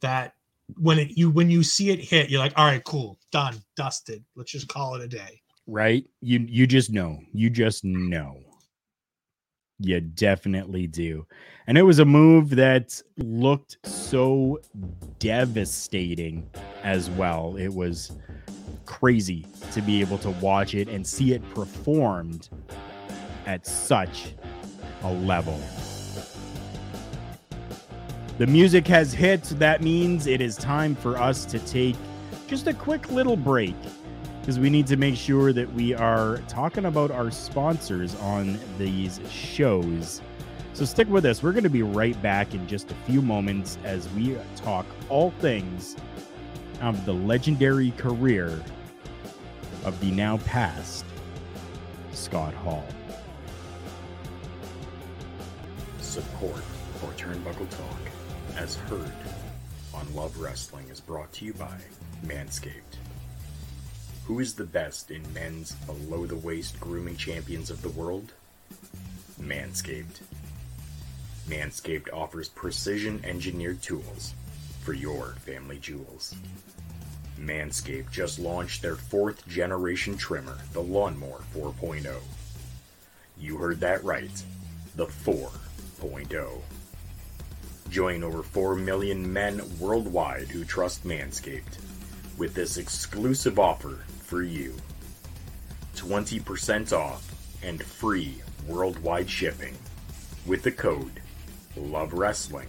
[0.00, 0.34] that
[0.78, 4.24] when it you when you see it hit, you're like, all right, cool, done, dusted.
[4.34, 5.40] Let's just call it a day.
[5.66, 6.04] Right?
[6.20, 7.20] You you just know.
[7.32, 8.40] You just know.
[9.82, 11.26] You definitely do.
[11.66, 14.60] And it was a move that looked so
[15.18, 16.48] devastating
[16.82, 17.56] as well.
[17.56, 18.12] It was
[18.84, 22.48] crazy to be able to watch it and see it performed
[23.46, 24.34] at such
[25.02, 25.60] a level.
[28.38, 29.42] The music has hit.
[29.58, 31.96] That means it is time for us to take
[32.46, 33.76] just a quick little break
[34.42, 39.20] because we need to make sure that we are talking about our sponsors on these
[39.30, 40.20] shows.
[40.72, 41.44] So stick with us.
[41.44, 45.30] We're going to be right back in just a few moments as we talk all
[45.38, 45.94] things
[46.80, 48.60] of the legendary career
[49.84, 51.04] of the now past
[52.10, 52.84] Scott Hall.
[56.00, 56.64] Support
[56.98, 58.00] for Turnbuckle Talk,
[58.56, 59.12] as heard
[59.94, 61.78] on Love Wrestling, is brought to you by
[62.26, 63.01] Manscaped.
[64.26, 68.32] Who is the best in men's below the waist grooming champions of the world?
[69.40, 70.20] Manscaped.
[71.48, 74.34] Manscaped offers precision engineered tools
[74.82, 76.36] for your family jewels.
[77.36, 82.20] Manscaped just launched their fourth generation trimmer, the Lawnmower 4.0.
[83.38, 84.44] You heard that right,
[84.94, 86.60] the 4.0.
[87.90, 91.78] Join over 4 million men worldwide who trust Manscaped
[92.38, 93.98] with this exclusive offer
[94.32, 94.74] for you
[95.94, 97.30] 20% off
[97.62, 99.76] and free worldwide shipping
[100.46, 101.20] with the code
[101.76, 102.68] Love Wrestling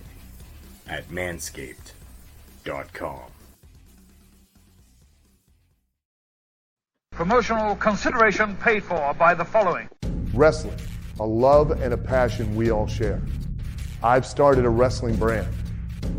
[0.89, 3.21] at manscaped.com.
[7.11, 9.87] Promotional consideration paid for by the following.
[10.33, 10.75] Wrestling,
[11.21, 13.21] a love and a passion we all share.
[14.03, 15.47] I've started a wrestling brand,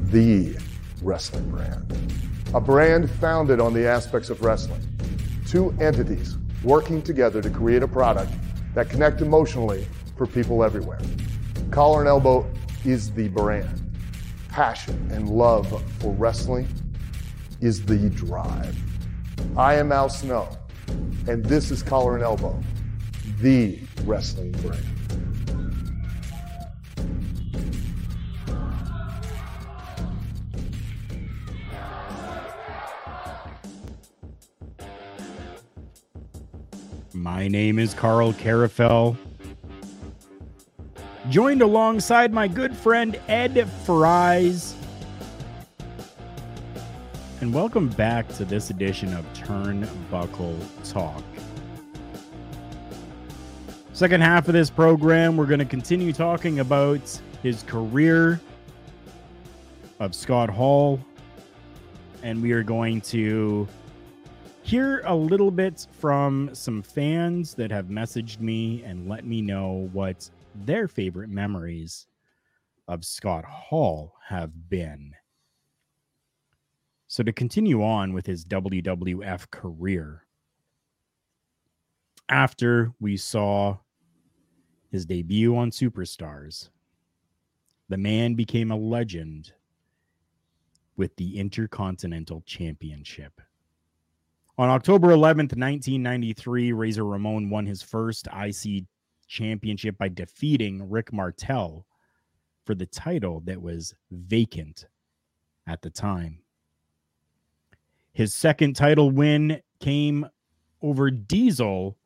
[0.07, 0.57] the
[1.03, 1.95] wrestling brand.
[2.55, 4.81] A brand founded on the aspects of wrestling.
[5.55, 8.33] Two entities working together to create a product
[8.75, 9.87] that connect emotionally
[10.17, 10.99] for people everywhere.
[11.71, 12.51] Collar and Elbow
[12.85, 13.97] is the brand.
[14.49, 15.69] Passion and love
[16.01, 16.67] for wrestling
[17.61, 18.77] is the drive.
[19.57, 20.49] I am Al Snow,
[21.29, 22.61] and this is Collar and Elbow,
[23.39, 24.85] the wrestling brand.
[37.35, 39.17] My name is Karl Karufel.
[41.31, 44.77] Joined alongside my good friend Ed Fries.
[47.41, 50.57] And welcome back to this edition of Turnbuckle
[50.89, 51.25] Talk.
[53.95, 58.41] Second half of this program, we're going to continue talking about his career
[59.99, 61.01] of Scott Hall.
[62.23, 63.67] And we are going to
[64.65, 69.91] hear a little bit from some fans that have messaged me and let me know
[69.93, 72.07] what their favorite memories
[72.89, 75.13] of Scott Hall have been.
[77.09, 80.25] So, to continue on with his WWF career,
[82.31, 83.77] after we saw
[84.91, 86.71] his debut on Superstars,
[87.91, 89.53] the man became a legend
[90.97, 93.43] with the Intercontinental Championship.
[94.57, 98.85] On October 11th, 1993, Razor Ramon won his first IC
[99.27, 101.85] championship by defeating Rick Martel
[102.65, 104.87] for the title that was vacant
[105.67, 106.39] at the time.
[108.13, 110.25] His second title win came
[110.83, 111.97] over Diesel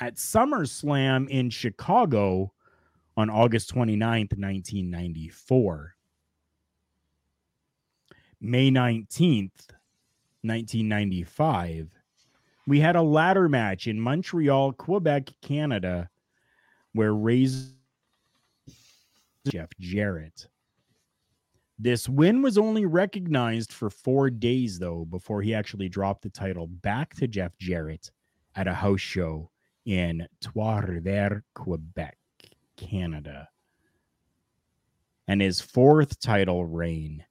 [0.00, 2.54] at SummerSlam in Chicago
[3.18, 5.94] on August 29th, 1994.
[8.40, 9.68] May 19th,
[10.42, 11.97] 1995,
[12.68, 16.10] we had a ladder match in Montreal, Quebec, Canada,
[16.92, 17.70] where Razor
[19.50, 20.48] Jeff Jarrett.
[21.78, 26.66] This win was only recognized for four days, though, before he actually dropped the title
[26.66, 28.10] back to Jeff Jarrett
[28.54, 29.50] at a house show
[29.86, 32.18] in Trois-Rivières, Quebec,
[32.76, 33.48] Canada.
[35.26, 37.24] And his fourth title reign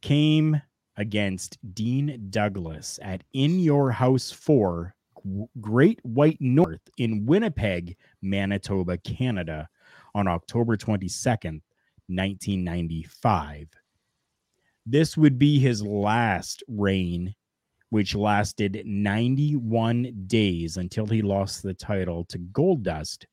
[0.00, 0.62] came
[0.96, 4.94] against Dean Douglas at In Your House 4,
[5.60, 9.68] Great White North in Winnipeg, Manitoba, Canada
[10.14, 11.62] on October 22nd,
[12.08, 13.68] 1995.
[14.84, 17.34] This would be his last reign,
[17.90, 23.24] which lasted 91 days until he lost the title to Goldust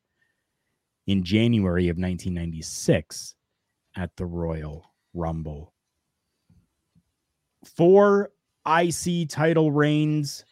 [1.06, 3.34] in January of 1996
[3.96, 5.74] at the Royal Rumble
[7.64, 8.30] four
[8.66, 10.44] IC title reigns.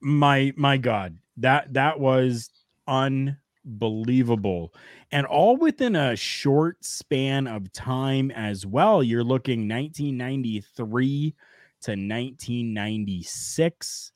[0.00, 2.50] My my God, that that was
[2.88, 4.74] unbelievable,
[5.12, 9.02] and all within a short span of time as well.
[9.02, 11.34] You're looking 1993
[11.82, 14.12] to 1996,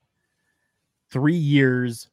[1.10, 2.08] three years,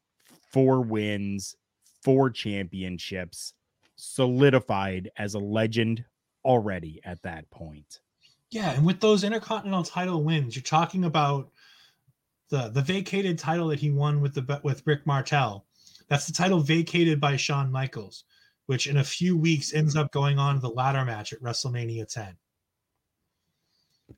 [0.51, 1.55] four wins,
[2.03, 3.53] four championships,
[3.95, 6.05] solidified as a legend
[6.45, 8.01] already at that point.
[8.54, 11.49] Yeah, and with those intercontinental title wins, you're talking about
[12.49, 15.66] the the vacated title that he won with the with Rick Martel.
[16.08, 18.26] That's the title vacated by Shawn Michaels,
[18.68, 22.36] which in a few weeks ends up going on the ladder match at WrestleMania 10.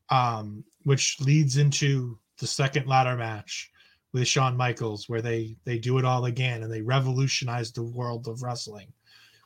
[0.09, 3.71] Um, which leads into the second ladder match
[4.11, 8.27] with Shawn Michaels, where they they do it all again and they revolutionize the world
[8.27, 8.91] of wrestling.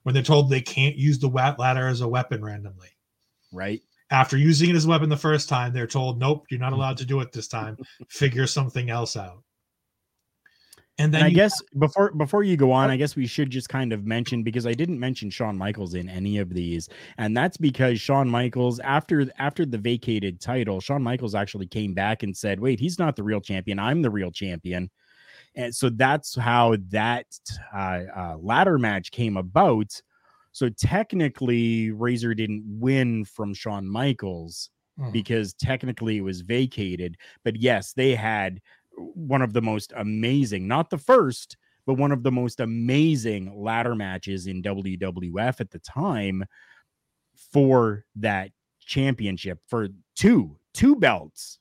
[0.01, 2.89] When they're told they can't use the ladder as a weapon randomly,
[3.51, 3.83] right?
[4.11, 6.97] After using it as a weapon the first time, they're told, "Nope, you're not allowed
[6.97, 7.77] to do it this time.
[8.09, 9.43] Figure something else out."
[10.99, 13.69] And then and I guess before before you go on, I guess we should just
[13.69, 17.55] kind of mention because I didn't mention Shawn Michaels in any of these, and that's
[17.55, 22.59] because Shawn Michaels after after the vacated title, Shawn Michaels actually came back and said,
[22.59, 23.79] "Wait, he's not the real champion.
[23.79, 24.89] I'm the real champion."
[25.55, 27.27] And so that's how that
[27.73, 30.01] uh, uh, ladder match came about.
[30.51, 35.11] So technically, Razor didn't win from Shawn Michaels hmm.
[35.11, 37.17] because technically it was vacated.
[37.43, 38.59] But yes, they had
[38.97, 43.95] one of the most amazing, not the first, but one of the most amazing ladder
[43.95, 46.45] matches in WWF at the time
[47.51, 51.59] for that championship for two two belts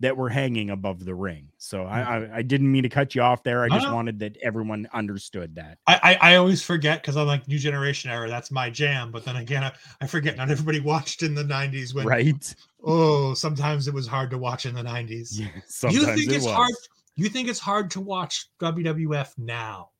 [0.00, 1.48] that were hanging above the ring.
[1.56, 2.32] So I, mm.
[2.32, 3.64] I, I didn't mean to cut you off there.
[3.64, 5.78] I just wanted that everyone understood that.
[5.86, 8.28] I I, I always forget because I'm like new generation era.
[8.28, 9.10] That's my jam.
[9.10, 12.54] But then again, I, I forget not everybody watched in the '90s when right.
[12.84, 15.30] Oh, sometimes it was hard to watch in the '90s.
[15.32, 16.54] Yeah, sometimes you think it it's was.
[16.54, 16.74] hard?
[17.16, 19.90] You think it's hard to watch WWF now?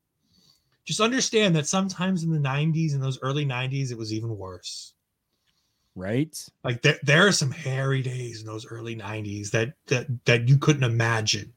[0.84, 4.92] Just understand that sometimes in the 90s and those early 90s, it was even worse.
[5.96, 6.38] Right?
[6.62, 10.58] Like there, there are some hairy days in those early 90s that that that you
[10.58, 11.52] couldn't imagine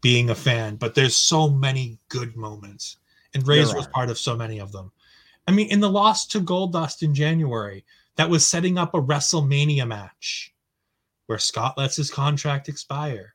[0.00, 2.98] being a fan, but there's so many good moments.
[3.34, 4.90] And Razor was part of so many of them.
[5.46, 7.84] I mean, in the loss to Goldust in January,
[8.16, 10.52] that was setting up a WrestleMania match
[11.26, 13.34] where Scott lets his contract expire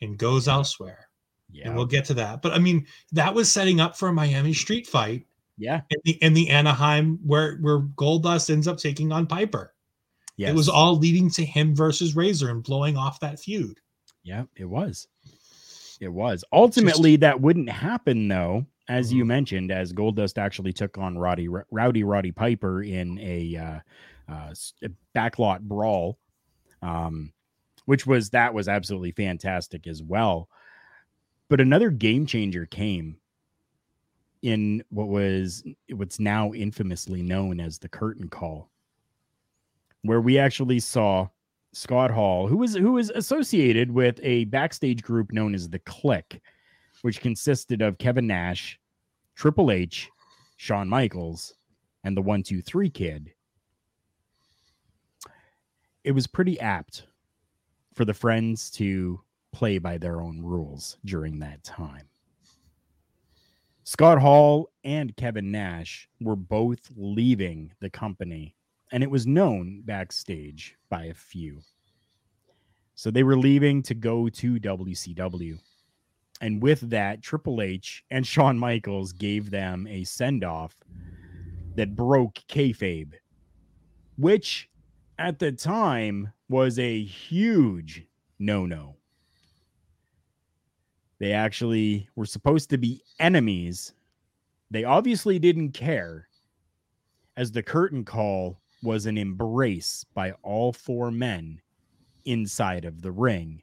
[0.00, 1.08] and goes elsewhere.
[1.50, 1.68] Yeah.
[1.68, 2.42] And we'll get to that.
[2.42, 5.26] But I mean, that was setting up for a Miami street fight.
[5.56, 5.82] Yeah.
[5.90, 9.72] In the, in the Anaheim where where Goldust ends up taking on Piper.
[10.36, 10.50] Yes.
[10.50, 13.80] It was all leading to him versus Razor and blowing off that feud.
[14.22, 15.08] Yeah, it was.
[16.00, 16.44] It was.
[16.52, 19.18] Ultimately, Just, that wouldn't happen though, as mm-hmm.
[19.18, 24.54] you mentioned, as Goldust actually took on Roddy Rowdy Roddy Piper in a uh, uh,
[25.14, 26.18] backlot brawl.
[26.82, 27.32] Um,
[27.86, 30.48] which was that was absolutely fantastic as well.
[31.48, 33.16] But another game changer came
[34.42, 38.70] in what was what's now infamously known as the curtain call,
[40.02, 41.28] where we actually saw
[41.72, 42.74] Scott Hall, who was
[43.10, 46.40] associated with a backstage group known as the Kliq,
[47.02, 48.78] which consisted of Kevin Nash,
[49.34, 50.08] Triple H,
[50.56, 51.54] Shawn Michaels,
[52.04, 53.32] and the One Two Three Kid.
[56.04, 57.06] It was pretty apt
[57.94, 59.20] for the friends to
[59.52, 62.08] play by their own rules during that time.
[63.84, 68.54] Scott Hall and Kevin Nash were both leaving the company,
[68.92, 71.60] and it was known backstage by a few.
[72.94, 75.58] So they were leaving to go to WCW.
[76.40, 80.76] And with that, Triple H and Shawn Michaels gave them a send off
[81.74, 83.12] that broke kayfabe,
[84.16, 84.68] which
[85.18, 88.04] at the time was a huge
[88.38, 88.96] no no.
[91.18, 93.94] They actually were supposed to be enemies.
[94.70, 96.28] They obviously didn't care,
[97.36, 101.60] as the curtain call was an embrace by all four men
[102.24, 103.62] inside of the ring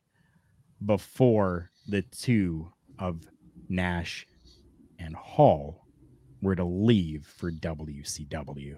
[0.85, 3.21] before the two of
[3.69, 4.27] Nash
[4.99, 5.85] and Hall
[6.41, 8.77] were to leave for WCW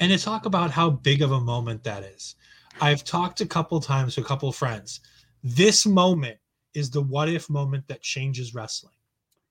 [0.00, 2.36] and to talk about how big of a moment that is.
[2.80, 5.00] I've talked a couple times to a couple friends.
[5.44, 6.38] This moment
[6.74, 8.94] is the what if moment that changes wrestling.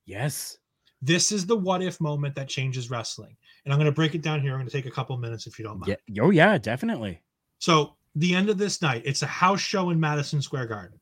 [0.05, 0.57] Yes.
[1.01, 3.37] This is the what if moment that changes wrestling.
[3.65, 4.53] And I'm going to break it down here.
[4.53, 5.97] I'm going to take a couple minutes if you don't mind.
[6.07, 6.23] Yeah.
[6.23, 7.21] Oh, yeah, definitely.
[7.59, 10.99] So, the end of this night, it's a house show in Madison Square Garden.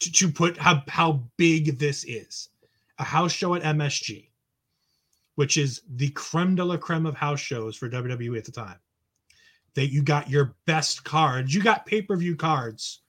[0.00, 2.48] To, to put how, how big this is,
[2.98, 4.28] a house show at MSG
[5.38, 8.74] which is the creme de la creme of house shows for WWE at the time.
[9.76, 13.02] That you got your best cards, you got pay per view cards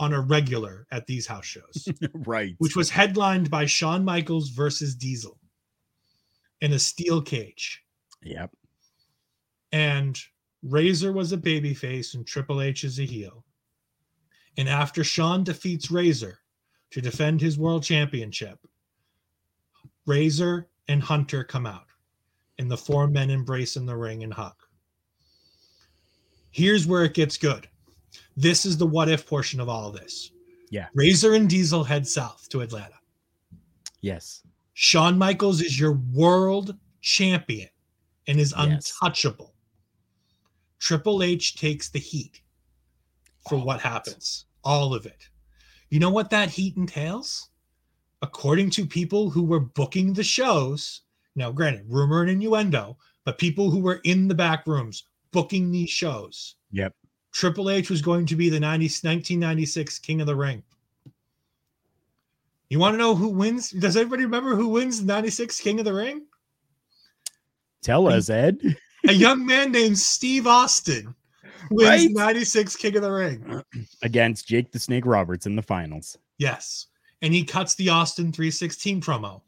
[0.00, 2.54] on a regular at these house shows, right?
[2.56, 5.38] Which was headlined by Shawn Michaels versus Diesel
[6.62, 7.83] in a steel cage.
[8.24, 8.50] Yep.
[9.72, 10.18] And
[10.62, 13.44] Razor was a babyface and Triple H is a heel.
[14.56, 16.38] And after Shawn defeats Razor
[16.90, 18.58] to defend his world championship,
[20.06, 21.86] Razor and Hunter come out,
[22.58, 24.54] and the four men embrace in the ring and hug.
[26.50, 27.68] Here's where it gets good.
[28.36, 30.30] This is the what if portion of all of this.
[30.70, 30.86] Yeah.
[30.94, 32.94] Razor and Diesel head south to Atlanta.
[34.00, 34.42] Yes.
[34.74, 37.68] Shawn Michaels is your world champion
[38.26, 38.92] and is Yes.
[39.00, 39.54] untouchable.
[40.78, 42.42] Triple H takes the heat
[43.48, 43.88] for All what of it.
[43.88, 44.46] happens.
[44.62, 45.28] All of it.
[45.90, 47.50] You know what that heat entails?
[48.22, 51.02] According to people who were booking the shows,
[51.36, 55.90] now granted, rumor and innuendo, but people who were in the back rooms booking these
[55.90, 56.94] shows, Yep.
[57.32, 60.62] Triple H was going to be the 90, 1996 King of the Ring.
[62.70, 63.70] You want to know who wins?
[63.70, 66.26] Does everybody remember who wins the 96 King of the Ring?
[67.84, 68.58] Tell us, Ed.
[69.08, 71.14] A young man named Steve Austin
[71.70, 72.10] wins Right?
[72.10, 73.62] 96 King of the Ring.
[74.02, 76.16] Against Jake the Snake Roberts in the finals.
[76.38, 76.86] Yes.
[77.20, 79.42] And he cuts the Austin 316 promo.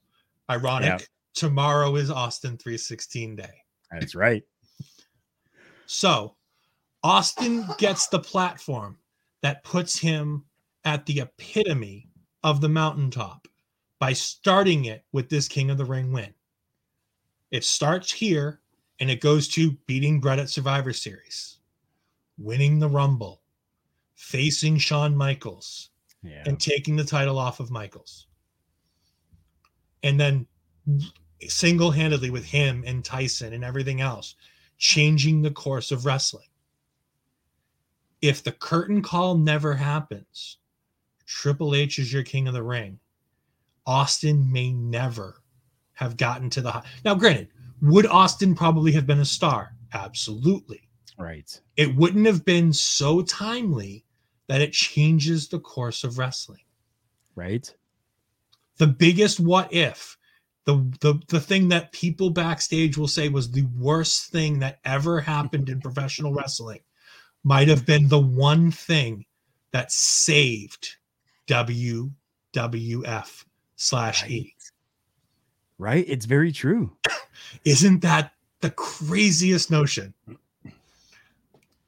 [0.50, 1.00] Ironic.
[1.00, 1.06] Yeah.
[1.34, 3.62] Tomorrow is Austin 316 day.
[3.90, 4.42] That's right.
[5.86, 6.36] So
[7.02, 8.98] Austin gets the platform
[9.42, 10.44] that puts him
[10.84, 12.08] at the epitome
[12.42, 13.48] of the mountaintop
[13.98, 16.34] by starting it with this King of the Ring win.
[17.50, 18.60] It starts here
[19.00, 21.58] and it goes to beating Bret at Survivor Series,
[22.38, 23.42] winning the Rumble,
[24.14, 25.90] facing Shawn Michaels,
[26.22, 26.42] Yeah.
[26.46, 28.26] and taking the title off of Michaels.
[30.02, 30.46] And then
[31.48, 34.34] single handedly with him and Tyson and everything else,
[34.78, 36.48] changing the course of wrestling.
[38.22, 40.58] If the curtain call never happens,
[41.26, 42.98] Triple H is your king of the ring.
[43.84, 45.42] Austin may never
[45.96, 46.84] have gotten to the high.
[47.04, 47.48] Now, granted,
[47.82, 49.74] would Austin probably have been a star?
[49.92, 50.86] Absolutely
[51.18, 51.60] Right.
[51.76, 54.04] it wouldn't have been so timely
[54.48, 56.60] that it changes the course of wrestling.
[57.34, 57.74] Right.
[58.76, 60.18] The biggest what if,
[60.66, 65.20] the, the the thing that people backstage will say was the worst thing that ever
[65.20, 66.80] happened in professional wrestling
[67.44, 69.24] might have been the one thing
[69.72, 70.96] that saved
[71.46, 73.44] WWF
[73.76, 74.55] slash E.
[75.78, 76.04] Right.
[76.08, 76.96] It's very true.
[77.64, 80.14] Isn't that the craziest notion?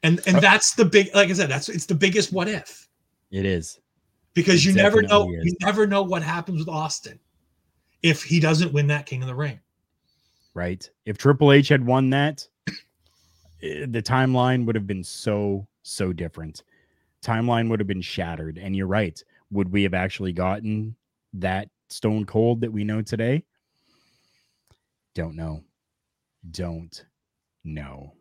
[0.02, 2.88] And and that's the big like I said, that's it's the biggest what if.
[3.30, 3.78] It is.
[4.34, 5.44] because It you never know is.
[5.44, 7.18] you never know what happens with Austin
[8.02, 9.58] if he doesn't win that King of the Ring.
[10.54, 10.88] Right.
[11.04, 12.46] If Triple H had won that,
[13.62, 16.62] eh, the timeline would have been so, so different.
[17.22, 18.58] Timeline would have been shattered.
[18.58, 19.22] And you're right.
[19.50, 20.94] Would we have actually gotten
[21.34, 23.44] that stone cold that we know today?
[25.14, 25.64] Don't know.
[26.50, 27.04] Don't
[27.64, 28.14] know.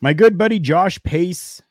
[0.00, 1.62] My good buddy Josh Pace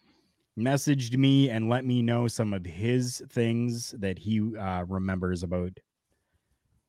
[0.57, 5.71] messaged me and let me know some of his things that he uh, remembers about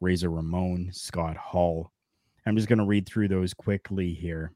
[0.01, 1.93] Razor Ramon, Scott Hall.
[2.47, 4.53] I'm just going to read through those quickly here.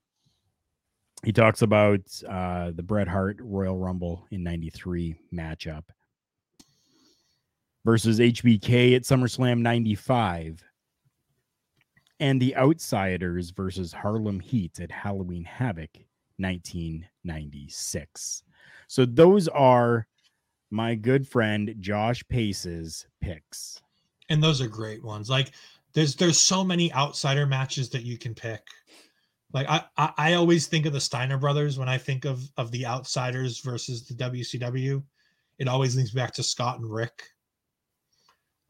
[1.24, 5.84] He talks about uh, the Bret Hart Royal Rumble in 93 matchup
[7.84, 10.64] versus HBK at SummerSlam 95
[12.22, 15.90] and the Outsiders versus Harlem Heat at Halloween Havoc
[16.36, 18.44] 1996.
[18.86, 20.06] So those are
[20.70, 23.82] my good friend Josh Pace's picks.
[24.30, 25.28] And those are great ones.
[25.28, 25.50] Like
[25.94, 28.62] there's there's so many outsider matches that you can pick.
[29.52, 32.70] Like I, I I always think of the Steiner brothers when I think of of
[32.70, 35.02] the outsiders versus the WCW.
[35.58, 37.31] It always links back to Scott and Rick.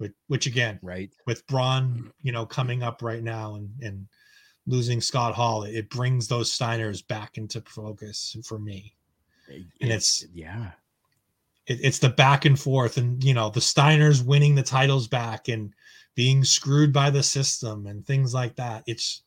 [0.02, 1.10] Which, which again, Right.
[1.26, 4.08] with Braun, you know, coming up right now and and
[4.66, 8.94] losing Scott Hall, it brings those Steiners back into focus for me.
[9.48, 10.72] And it's- yeah.
[11.66, 15.48] it, it's the back and forth and you know the steiners winning the titles back
[15.48, 15.72] and
[16.16, 19.22] being screwed by the system and things like that it's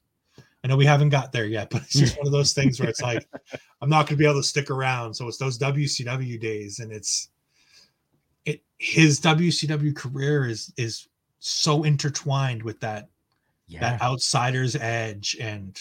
[0.64, 2.90] i know we haven't got there yet but it's just one of those things where
[2.90, 3.26] it's like
[3.82, 6.92] i'm not going to be able to stick around so it's those wcw days and
[6.92, 7.30] it's
[8.46, 11.08] it his wcw career is is
[11.40, 13.10] so intertwined with that
[13.68, 13.82] Yeah.
[13.82, 15.80] that outsider's edge and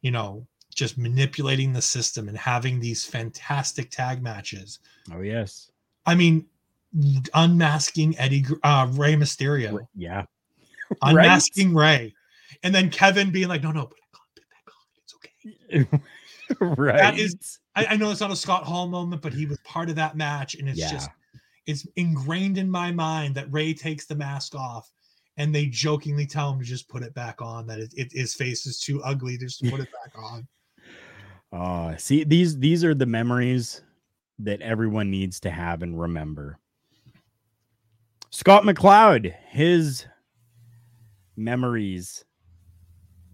[0.00, 4.78] you know just manipulating the system and having these fantastic tag matches
[5.12, 5.70] oh yes.
[6.04, 6.46] I mean,
[7.34, 10.24] unmasking Eddie uh, Rey Mysterio, Yeah.
[11.02, 12.12] unmasking Rey,
[12.62, 15.86] and then Kevin being like, "No, no, put it on, put back on.
[15.86, 16.00] It's
[16.58, 17.18] okay." right.
[17.18, 19.96] is- I, I know it's not a Scott Hall moment, but he was part of
[19.96, 20.90] that match, and it's yeah.
[20.90, 21.08] just
[21.66, 24.90] it's ingrained in my mind that Rey takes the mask off,
[25.36, 27.66] and they jokingly tell him to just put it back on.
[27.66, 30.48] That it, it his face is too ugly just to put it back on.
[31.52, 33.82] Uh, see, these these are the memories
[34.38, 36.58] that everyone needs to have and remember.
[38.30, 40.06] Scott McLeod, his
[41.36, 42.24] memories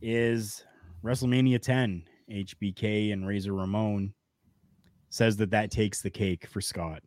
[0.03, 0.65] is
[1.05, 4.13] WrestleMania 10 HBK and Razor Ramon,
[5.09, 7.03] says that that takes the cake for Scott.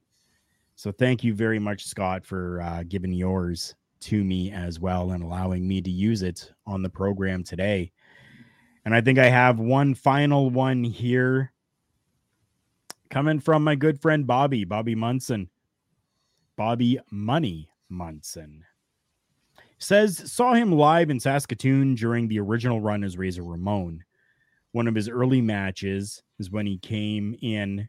[0.82, 5.22] So thank you very much, Scott, for uh, giving yours to me as well and
[5.22, 7.92] allowing me to use it on the program today.
[8.84, 11.54] And I think I have one final one here
[13.12, 15.52] coming from my good friend Bobby, Bobby Munson.
[16.58, 18.64] Bobby Money Munson
[19.78, 24.04] says saw him live in Saskatoon during the original run as Razor Ramon.
[24.72, 27.88] One of his early matches is when he came in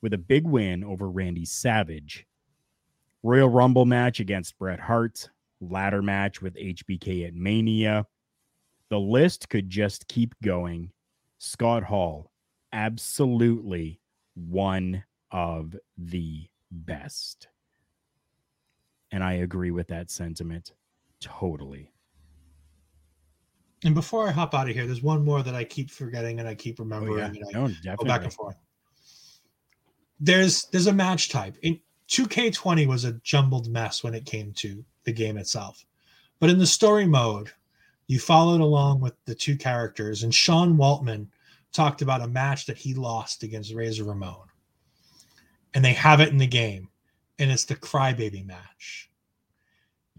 [0.00, 2.27] with a big win over Randy Savage.
[3.22, 5.28] Royal Rumble match against Bret Hart,
[5.60, 8.06] ladder match with HBK at Mania.
[8.90, 10.92] The list could just keep going.
[11.38, 12.30] Scott Hall,
[12.72, 14.00] absolutely
[14.34, 17.48] one of the best.
[19.10, 20.72] And I agree with that sentiment
[21.20, 21.92] totally.
[23.84, 26.48] And before I hop out of here, there's one more that I keep forgetting and
[26.48, 27.14] I keep remembering.
[27.14, 27.26] Oh, yeah.
[27.26, 28.56] and I No, go back and forth.
[30.20, 31.56] There's there's a match type.
[31.62, 31.78] In
[32.08, 35.84] 2K20 was a jumbled mess when it came to the game itself.
[36.40, 37.50] But in the story mode,
[38.06, 41.28] you followed along with the two characters, and Sean Waltman
[41.72, 44.46] talked about a match that he lost against Razor Ramon.
[45.74, 46.88] And they have it in the game,
[47.38, 49.10] and it's the crybaby match.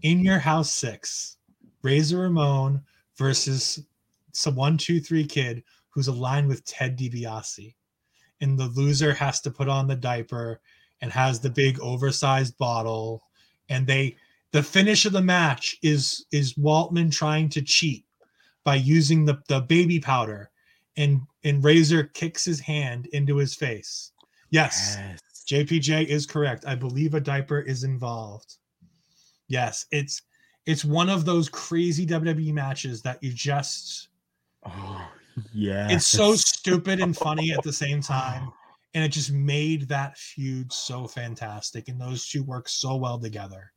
[0.02, 1.36] In your house six,
[1.82, 2.82] Razor Ramon
[3.16, 3.84] versus
[4.32, 7.74] some one, two, three kid who's aligned with Ted DiBiase.
[8.40, 10.60] And the loser has to put on the diaper
[11.00, 13.22] and has the big oversized bottle.
[13.68, 14.16] And they
[14.52, 18.04] the finish of the match is is Waltman trying to cheat
[18.64, 20.50] by using the, the baby powder
[20.96, 24.12] and and Razor kicks his hand into his face.
[24.50, 25.20] Yes, Yes.
[25.48, 26.64] JPJ is correct.
[26.66, 28.56] I believe a diaper is involved.
[29.48, 30.22] Yes, it's
[30.66, 34.08] it's one of those crazy WWE matches that you just
[34.66, 35.08] Oh,
[35.54, 35.88] yeah.
[35.90, 38.52] it's so stupid and funny at the same time
[38.94, 43.72] and it just made that feud so fantastic and those two work so well together.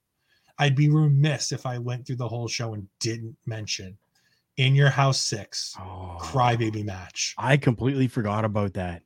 [0.60, 3.98] I'd be remiss if i went through the whole show and didn't mention
[4.58, 7.34] in your house six Oh, crybaby match.
[7.38, 9.02] I completely forgot about that.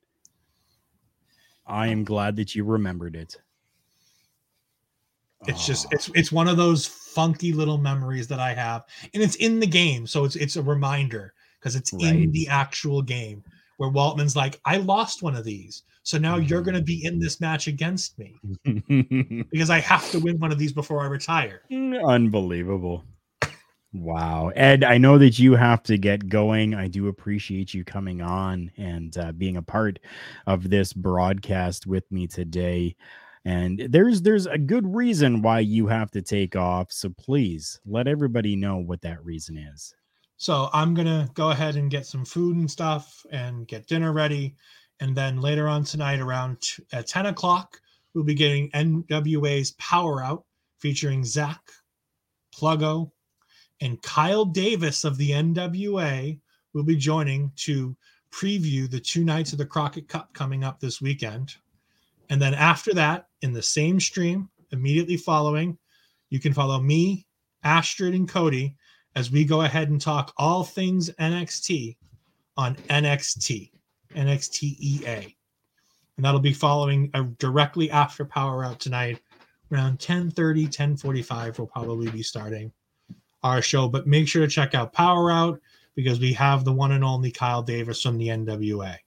[1.66, 3.36] I am glad that you remembered it.
[5.48, 8.84] it's just it's it's one of those funky little memories that i have
[9.14, 13.02] and it's in the game so it's it's a reminder because it's in the actual
[13.04, 13.44] game
[13.78, 17.20] where waltman's like i lost one of these so now you're going to be in
[17.20, 18.36] this match against me
[19.52, 21.62] because i have to win one of these before i retire
[22.08, 23.04] Unbelievable.
[23.94, 24.52] Wow.
[24.56, 26.76] Ed, I know that you have to get going.
[26.76, 30.00] I do appreciate you coming on and uh, being a part
[30.46, 32.96] of this broadcast with me today.
[33.46, 36.92] And there's there's a good reason why you have to take off.
[36.92, 39.94] So please let everybody know what that reason is.
[40.36, 44.56] So I'm gonna go ahead and get some food and stuff and get dinner ready,
[45.00, 47.80] and then later on tonight, around t- at 10 o'clock,
[48.14, 50.44] we'll be getting NWA's Power Out
[50.80, 51.62] featuring Zach,
[52.56, 53.12] Pluggo,
[53.82, 56.40] and Kyle Davis of the NWA
[56.74, 57.96] will be joining to
[58.32, 61.56] preview the two nights of the Crockett Cup coming up this weekend.
[62.30, 65.78] And then after that, in the same stream, immediately following,
[66.30, 67.26] you can follow me,
[67.64, 68.76] Astrid, and Cody
[69.16, 71.96] as we go ahead and talk all things NXT
[72.58, 73.72] on NXT,
[74.18, 75.36] NXTea.
[76.18, 79.22] And that'll be following uh, directly after Power Out tonight,
[79.72, 82.72] around 10:30, 10:45 we'll probably be starting
[83.44, 85.62] our show, but make sure to check out Power Out
[85.96, 88.98] because we have the one and only Kyle Davis from the NWA.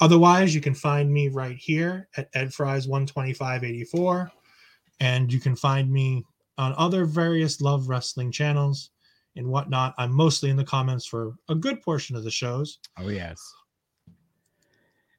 [0.00, 4.30] Otherwise, you can find me right here at Ed Fries 12584
[5.00, 6.24] and you can find me
[6.58, 8.90] on other various love wrestling channels
[9.36, 9.94] and whatnot.
[9.98, 12.78] I'm mostly in the comments for a good portion of the shows.
[12.98, 13.40] Oh, yes.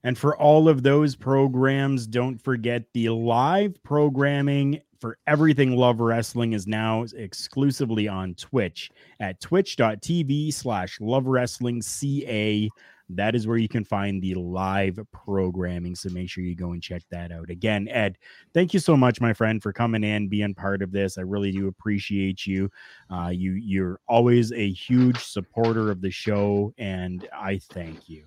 [0.04, 6.54] And for all of those programs, don't forget the live programming for everything Love Wrestling
[6.54, 12.70] is now exclusively on Twitch at twitch.tv slash love wrestling CA.
[13.10, 15.96] That is where you can find the live programming.
[15.96, 17.50] So make sure you go and check that out.
[17.50, 18.18] Again, Ed,
[18.54, 21.18] thank you so much, my friend, for coming in, being part of this.
[21.18, 22.70] I really do appreciate you.
[23.10, 28.24] Uh, you you're always a huge supporter of the show, and I thank you.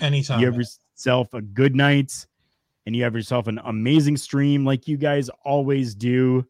[0.00, 0.40] Anytime.
[0.40, 0.56] You have
[0.94, 2.26] yourself a good night,
[2.86, 6.46] and you have yourself an amazing stream, like you guys always do.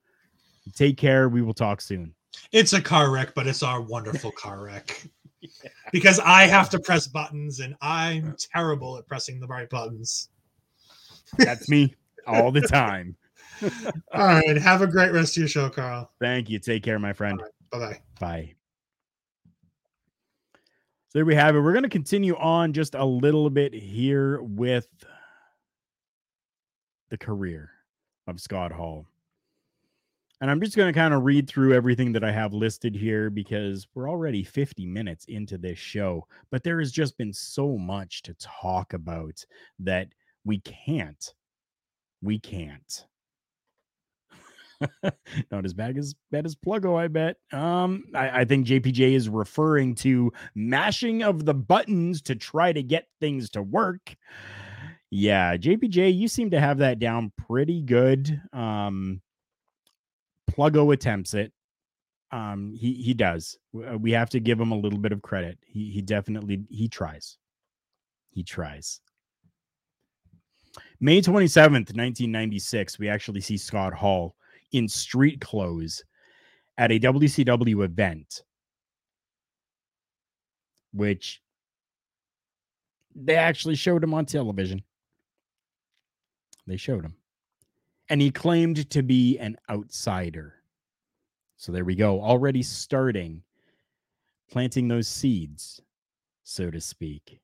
[0.75, 1.29] Take care.
[1.29, 2.15] We will talk soon.
[2.53, 5.03] it's a car wreck, but it's our wonderful car wreck.
[5.93, 10.31] Because I have to press buttons and I'm terrible at pressing the right buttons.
[11.37, 11.95] That's me
[12.27, 13.17] all the time.
[14.13, 14.57] All right.
[14.57, 16.11] Have a great rest of your show, Karl.
[16.21, 16.59] Thank you.
[16.59, 17.41] Take care, my friend.
[17.71, 18.01] Bye bye.
[18.19, 18.55] Bye.
[21.15, 21.61] So there we have it.
[21.61, 24.89] We're going to continue on just a little bit here with
[27.09, 27.71] the career
[28.27, 29.07] of Scott Hall.
[30.41, 33.31] And I'm just going to kind of read through everything that I have listed here
[33.31, 36.27] because we're already 50 minutes into this show.
[36.51, 39.45] But there has just been so much to talk about
[39.79, 40.09] that
[40.45, 41.33] we can't.
[42.23, 43.07] We can't.
[45.51, 47.37] Not as bad as bad as Pluggo, I bet.
[47.53, 52.83] Um, I, I think JPJ is referring to mashing of the buttons to try to
[52.83, 54.17] get things to work.
[55.11, 58.41] Yeah, JPJ, you seem to have that down pretty good.
[58.53, 59.21] Um,
[60.51, 61.53] Pluggo attempts it.
[62.33, 63.57] Um, he he does.
[63.77, 65.59] Uh, we have to give him a little bit of credit.
[65.65, 67.39] He he definitely he tries.
[68.31, 69.01] He tries.
[71.01, 74.35] May 27th, 1996, we actually see Scott Hall
[74.75, 76.05] in street clothes
[76.77, 78.43] at a WCW event,
[80.93, 81.41] which
[83.15, 84.83] they actually showed him on television.
[86.67, 87.15] They showed him.
[88.11, 90.55] And he claimed to be an outsider.
[91.57, 93.43] So there we go, already starting
[94.51, 95.81] planting those seeds,
[96.43, 97.41] so to speak.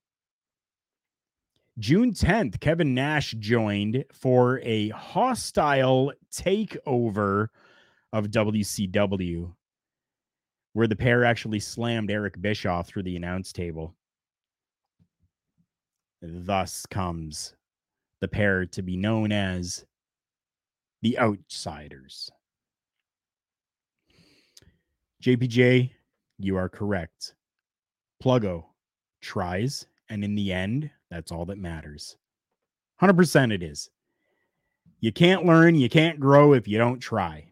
[1.80, 7.48] June 10th, Kevin Nash joined for a hostile takeover
[8.12, 9.54] of WCW,
[10.74, 13.94] where the pair actually slammed Eric Bischoff through the announce table.
[16.20, 17.56] Thus comes
[18.20, 19.86] the pair to be known as
[21.00, 22.30] the Outsiders.
[25.22, 25.92] JPJ,
[26.38, 27.34] you are correct.
[28.22, 28.66] Pluggo
[29.22, 32.16] tries, and in the end, that's all that matters.
[33.00, 33.90] 100% it is.
[35.00, 37.50] You can't learn, you can't grow if you don't try.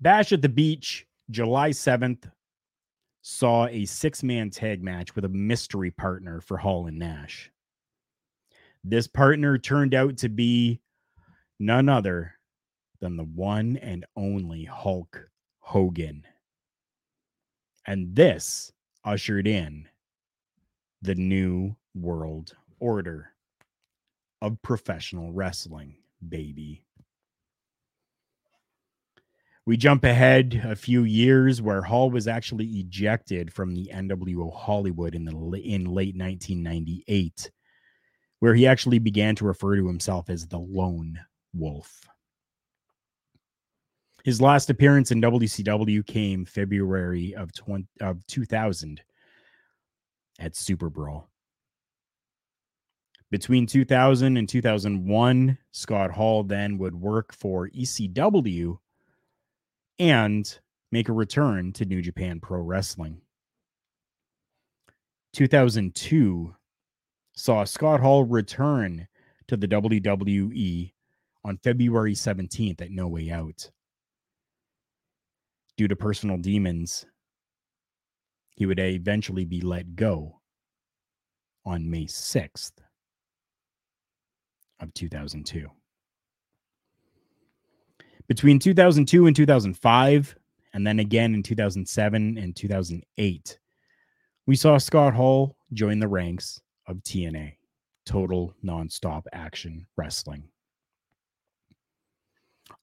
[0.00, 2.30] Bash at the Beach, July 7th,
[3.22, 7.50] saw a six man tag match with a mystery partner for Hall and Nash.
[8.84, 10.80] This partner turned out to be
[11.58, 12.34] none other
[13.00, 15.28] than the one and only Hulk
[15.58, 16.24] Hogan.
[17.86, 18.72] And this
[19.04, 19.88] ushered in
[21.02, 23.30] the new world order
[24.42, 25.96] of professional wrestling,
[26.26, 26.84] baby.
[29.66, 35.14] We jump ahead a few years where Hall was actually ejected from the NWO Hollywood
[35.14, 37.50] in the in late 1998,
[38.40, 41.20] where he actually began to refer to himself as the Lone
[41.52, 42.00] Wolf.
[44.24, 49.02] His last appearance in WCW came February of 20, of 2000
[50.38, 51.28] at Super Brawl.
[53.30, 58.78] Between 2000 and 2001, Scott Hall then would work for ECW
[59.98, 60.58] and
[60.90, 63.20] make a return to New Japan Pro Wrestling.
[65.34, 66.54] 2002
[67.34, 69.06] saw Scott Hall return
[69.46, 70.92] to the WWE
[71.44, 73.70] on February 17th at No Way Out.
[75.76, 77.06] Due to personal demons,
[78.58, 80.40] he would eventually be let go
[81.64, 82.72] on May 6th
[84.80, 85.68] of 2002.
[88.26, 90.36] Between 2002 and 2005,
[90.74, 93.58] and then again in 2007 and 2008,
[94.46, 97.54] we saw Scott Hall join the ranks of TNA,
[98.06, 100.42] Total Nonstop Action Wrestling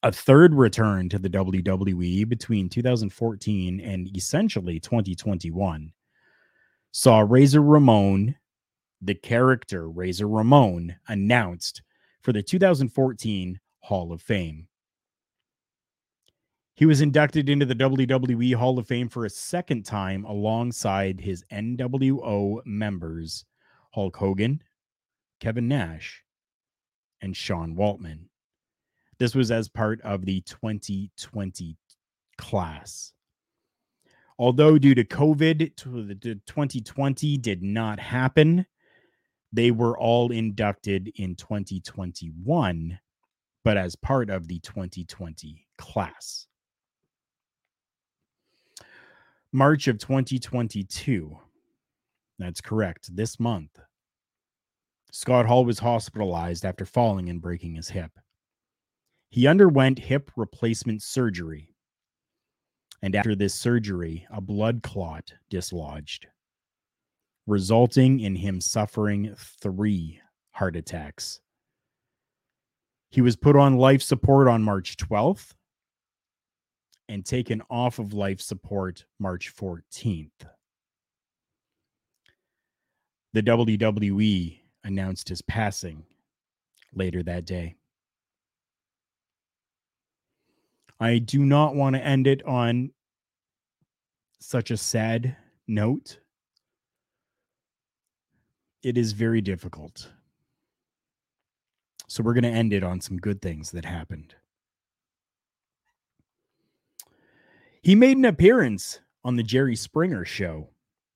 [0.03, 5.91] a third return to the WWE between 2014 and essentially 2021
[6.91, 8.35] saw Razor Ramon,
[9.01, 11.81] the character Razor Ramon, announced
[12.21, 14.67] for the 2014 Hall of Fame.
[16.75, 21.43] He was inducted into the WWE Hall of Fame for a second time alongside his
[21.51, 23.45] NWO members
[23.91, 24.61] Hulk Hogan,
[25.39, 26.23] Kevin Nash,
[27.21, 28.25] and Sean Waltman.
[29.17, 31.77] This was as part of the 2020
[32.37, 33.13] class.
[34.37, 38.65] Although due to COVID, the 2020 did not happen,
[39.53, 42.99] they were all inducted in 2021,
[43.63, 46.47] but as part of the 2020 class.
[49.53, 51.39] March of 2022.
[52.37, 53.15] That's correct.
[53.15, 53.79] This month,
[55.11, 58.11] Scott Hall was hospitalized after falling and breaking his hip.
[59.29, 61.69] He underwent hip replacement surgery.
[63.01, 66.27] And after this surgery, a blood clot dislodged,
[67.45, 70.21] resulting in him suffering three
[70.51, 71.41] heart attacks.
[73.09, 75.53] He was put on life support on March 12th.
[77.07, 80.31] and taken off of life support March 14th.
[83.33, 86.03] The WWE announced his passing
[86.95, 87.75] later that day.
[90.99, 92.91] I do not want to end it on
[94.39, 95.35] such a sad
[95.67, 96.19] note.
[98.83, 100.09] It is very difficult.
[102.07, 104.35] So we're going to end it on some good things that happened.
[107.81, 110.69] He made an appearance on the Jerry Springer show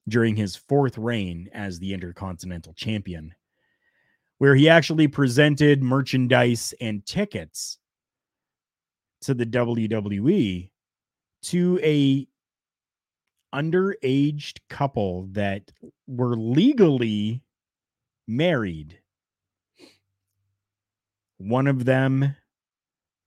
[0.08, 3.34] during his fourth reign as the Intercontinental Champion,
[4.40, 7.79] where he actually presented merchandise and tickets
[9.22, 10.70] to the WWE
[11.44, 12.28] to a
[13.54, 15.72] underaged couple that
[16.08, 17.42] were legally
[18.28, 19.00] married.
[21.38, 22.36] One of them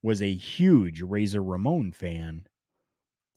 [0.03, 2.47] was a huge Razor Ramon fan,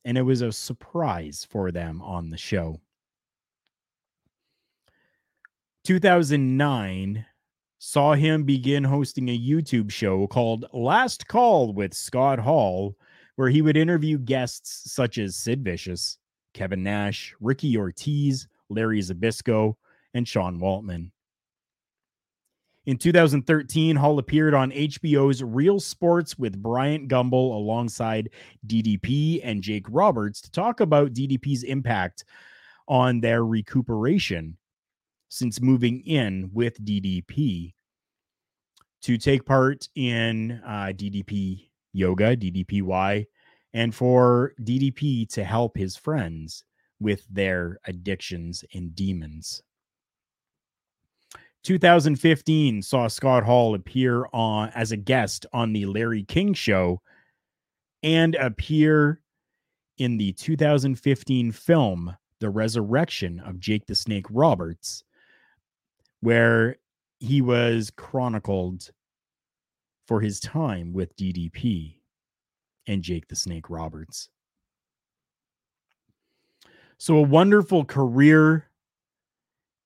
[0.03, 2.81] and it was a surprise for them on the show.
[5.85, 7.25] 2009
[7.79, 12.95] saw him begin hosting a YouTube show called Last Call with Scott Hall,
[13.35, 16.17] where he would interview guests such as Sid Vicious,
[16.53, 19.75] Kevin Nash, Ricky Ortiz, Larry Zbyszko,
[20.13, 21.11] and Sean Waltman.
[22.85, 28.29] In 2013, Hall appeared on HBO's Real Sports with Bryant Gumbel alongside
[28.67, 32.25] DDP and Jake Roberts to talk about DDP's impact
[32.87, 34.55] on their recuperation
[35.35, 37.73] since moving in with DDP
[39.01, 43.25] to take part in uh, DDP yoga, DDPY,
[43.73, 46.63] and for DDP to help his friends
[47.01, 49.61] with their addictions and demons.
[51.63, 57.01] 2015 saw Scott Hall appear on as a guest on the Larry King show
[58.03, 59.19] and appear
[59.97, 65.03] in the 2015 film The Resurrection of Jake the Snake Roberts
[66.21, 66.77] where
[67.19, 68.89] he was chronicled
[70.07, 71.97] for his time with DDP
[72.87, 74.29] and Jake the Snake Roberts.
[76.97, 78.69] So, a wonderful career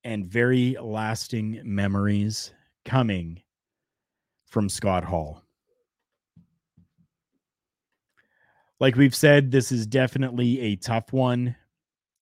[0.03, 2.53] and very lasting memories
[2.85, 3.41] coming
[4.45, 5.43] from Scott Hall.
[8.79, 11.55] Like we've said, this is definitely a tough one.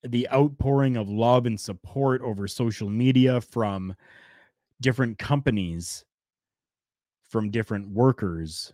[0.07, 3.95] The outpouring of love and support over social media from
[4.81, 6.05] different companies,
[7.29, 8.73] from different workers,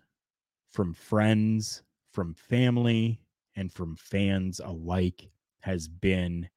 [0.72, 3.20] from friends, from family
[3.56, 5.30] and from fans alike
[5.62, 6.50] has been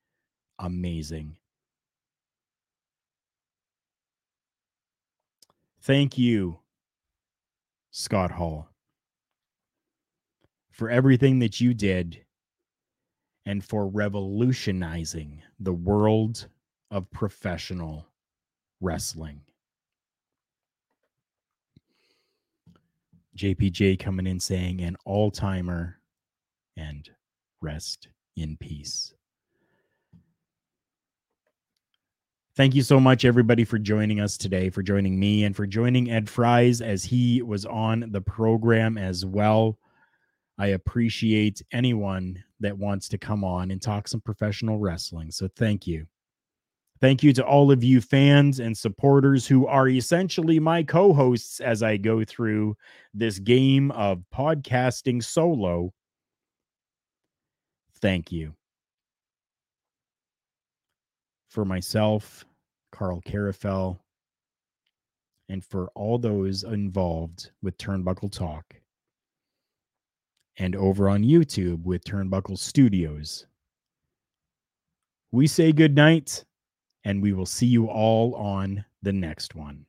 [0.59, 1.37] amazing.
[5.81, 6.59] Thank you,
[7.93, 8.69] Scott Hall,
[10.73, 12.26] for everything that you did
[13.47, 16.49] and for revolutionizing the world
[16.91, 18.07] of professional
[18.81, 19.41] wrestling.
[23.37, 26.01] JPJ coming in saying an all timer
[26.77, 27.09] and
[27.63, 29.15] rest in peace.
[32.57, 36.11] Thank you so much, everybody, for joining us today, for joining me, and for joining
[36.11, 39.79] Ed Fries as he was on the program as well.
[40.59, 45.31] I appreciate anyone that wants to come on and talk some professional wrestling.
[45.31, 46.07] So thank you.
[47.01, 51.61] Thank you to all of you fans and supporters who are essentially my co hosts
[51.61, 52.75] as I go through
[53.13, 55.93] this game of podcasting solo.
[58.01, 58.55] Thank you.
[61.51, 62.47] For myself,
[62.93, 63.99] Karl Karufel,
[65.51, 68.65] and for all those involved with Turnbuckle Talk,
[70.59, 73.47] and over on YouTube with Turnbuckle Studios.
[75.33, 76.45] We say good night
[77.05, 79.87] and we will see you all on the next one.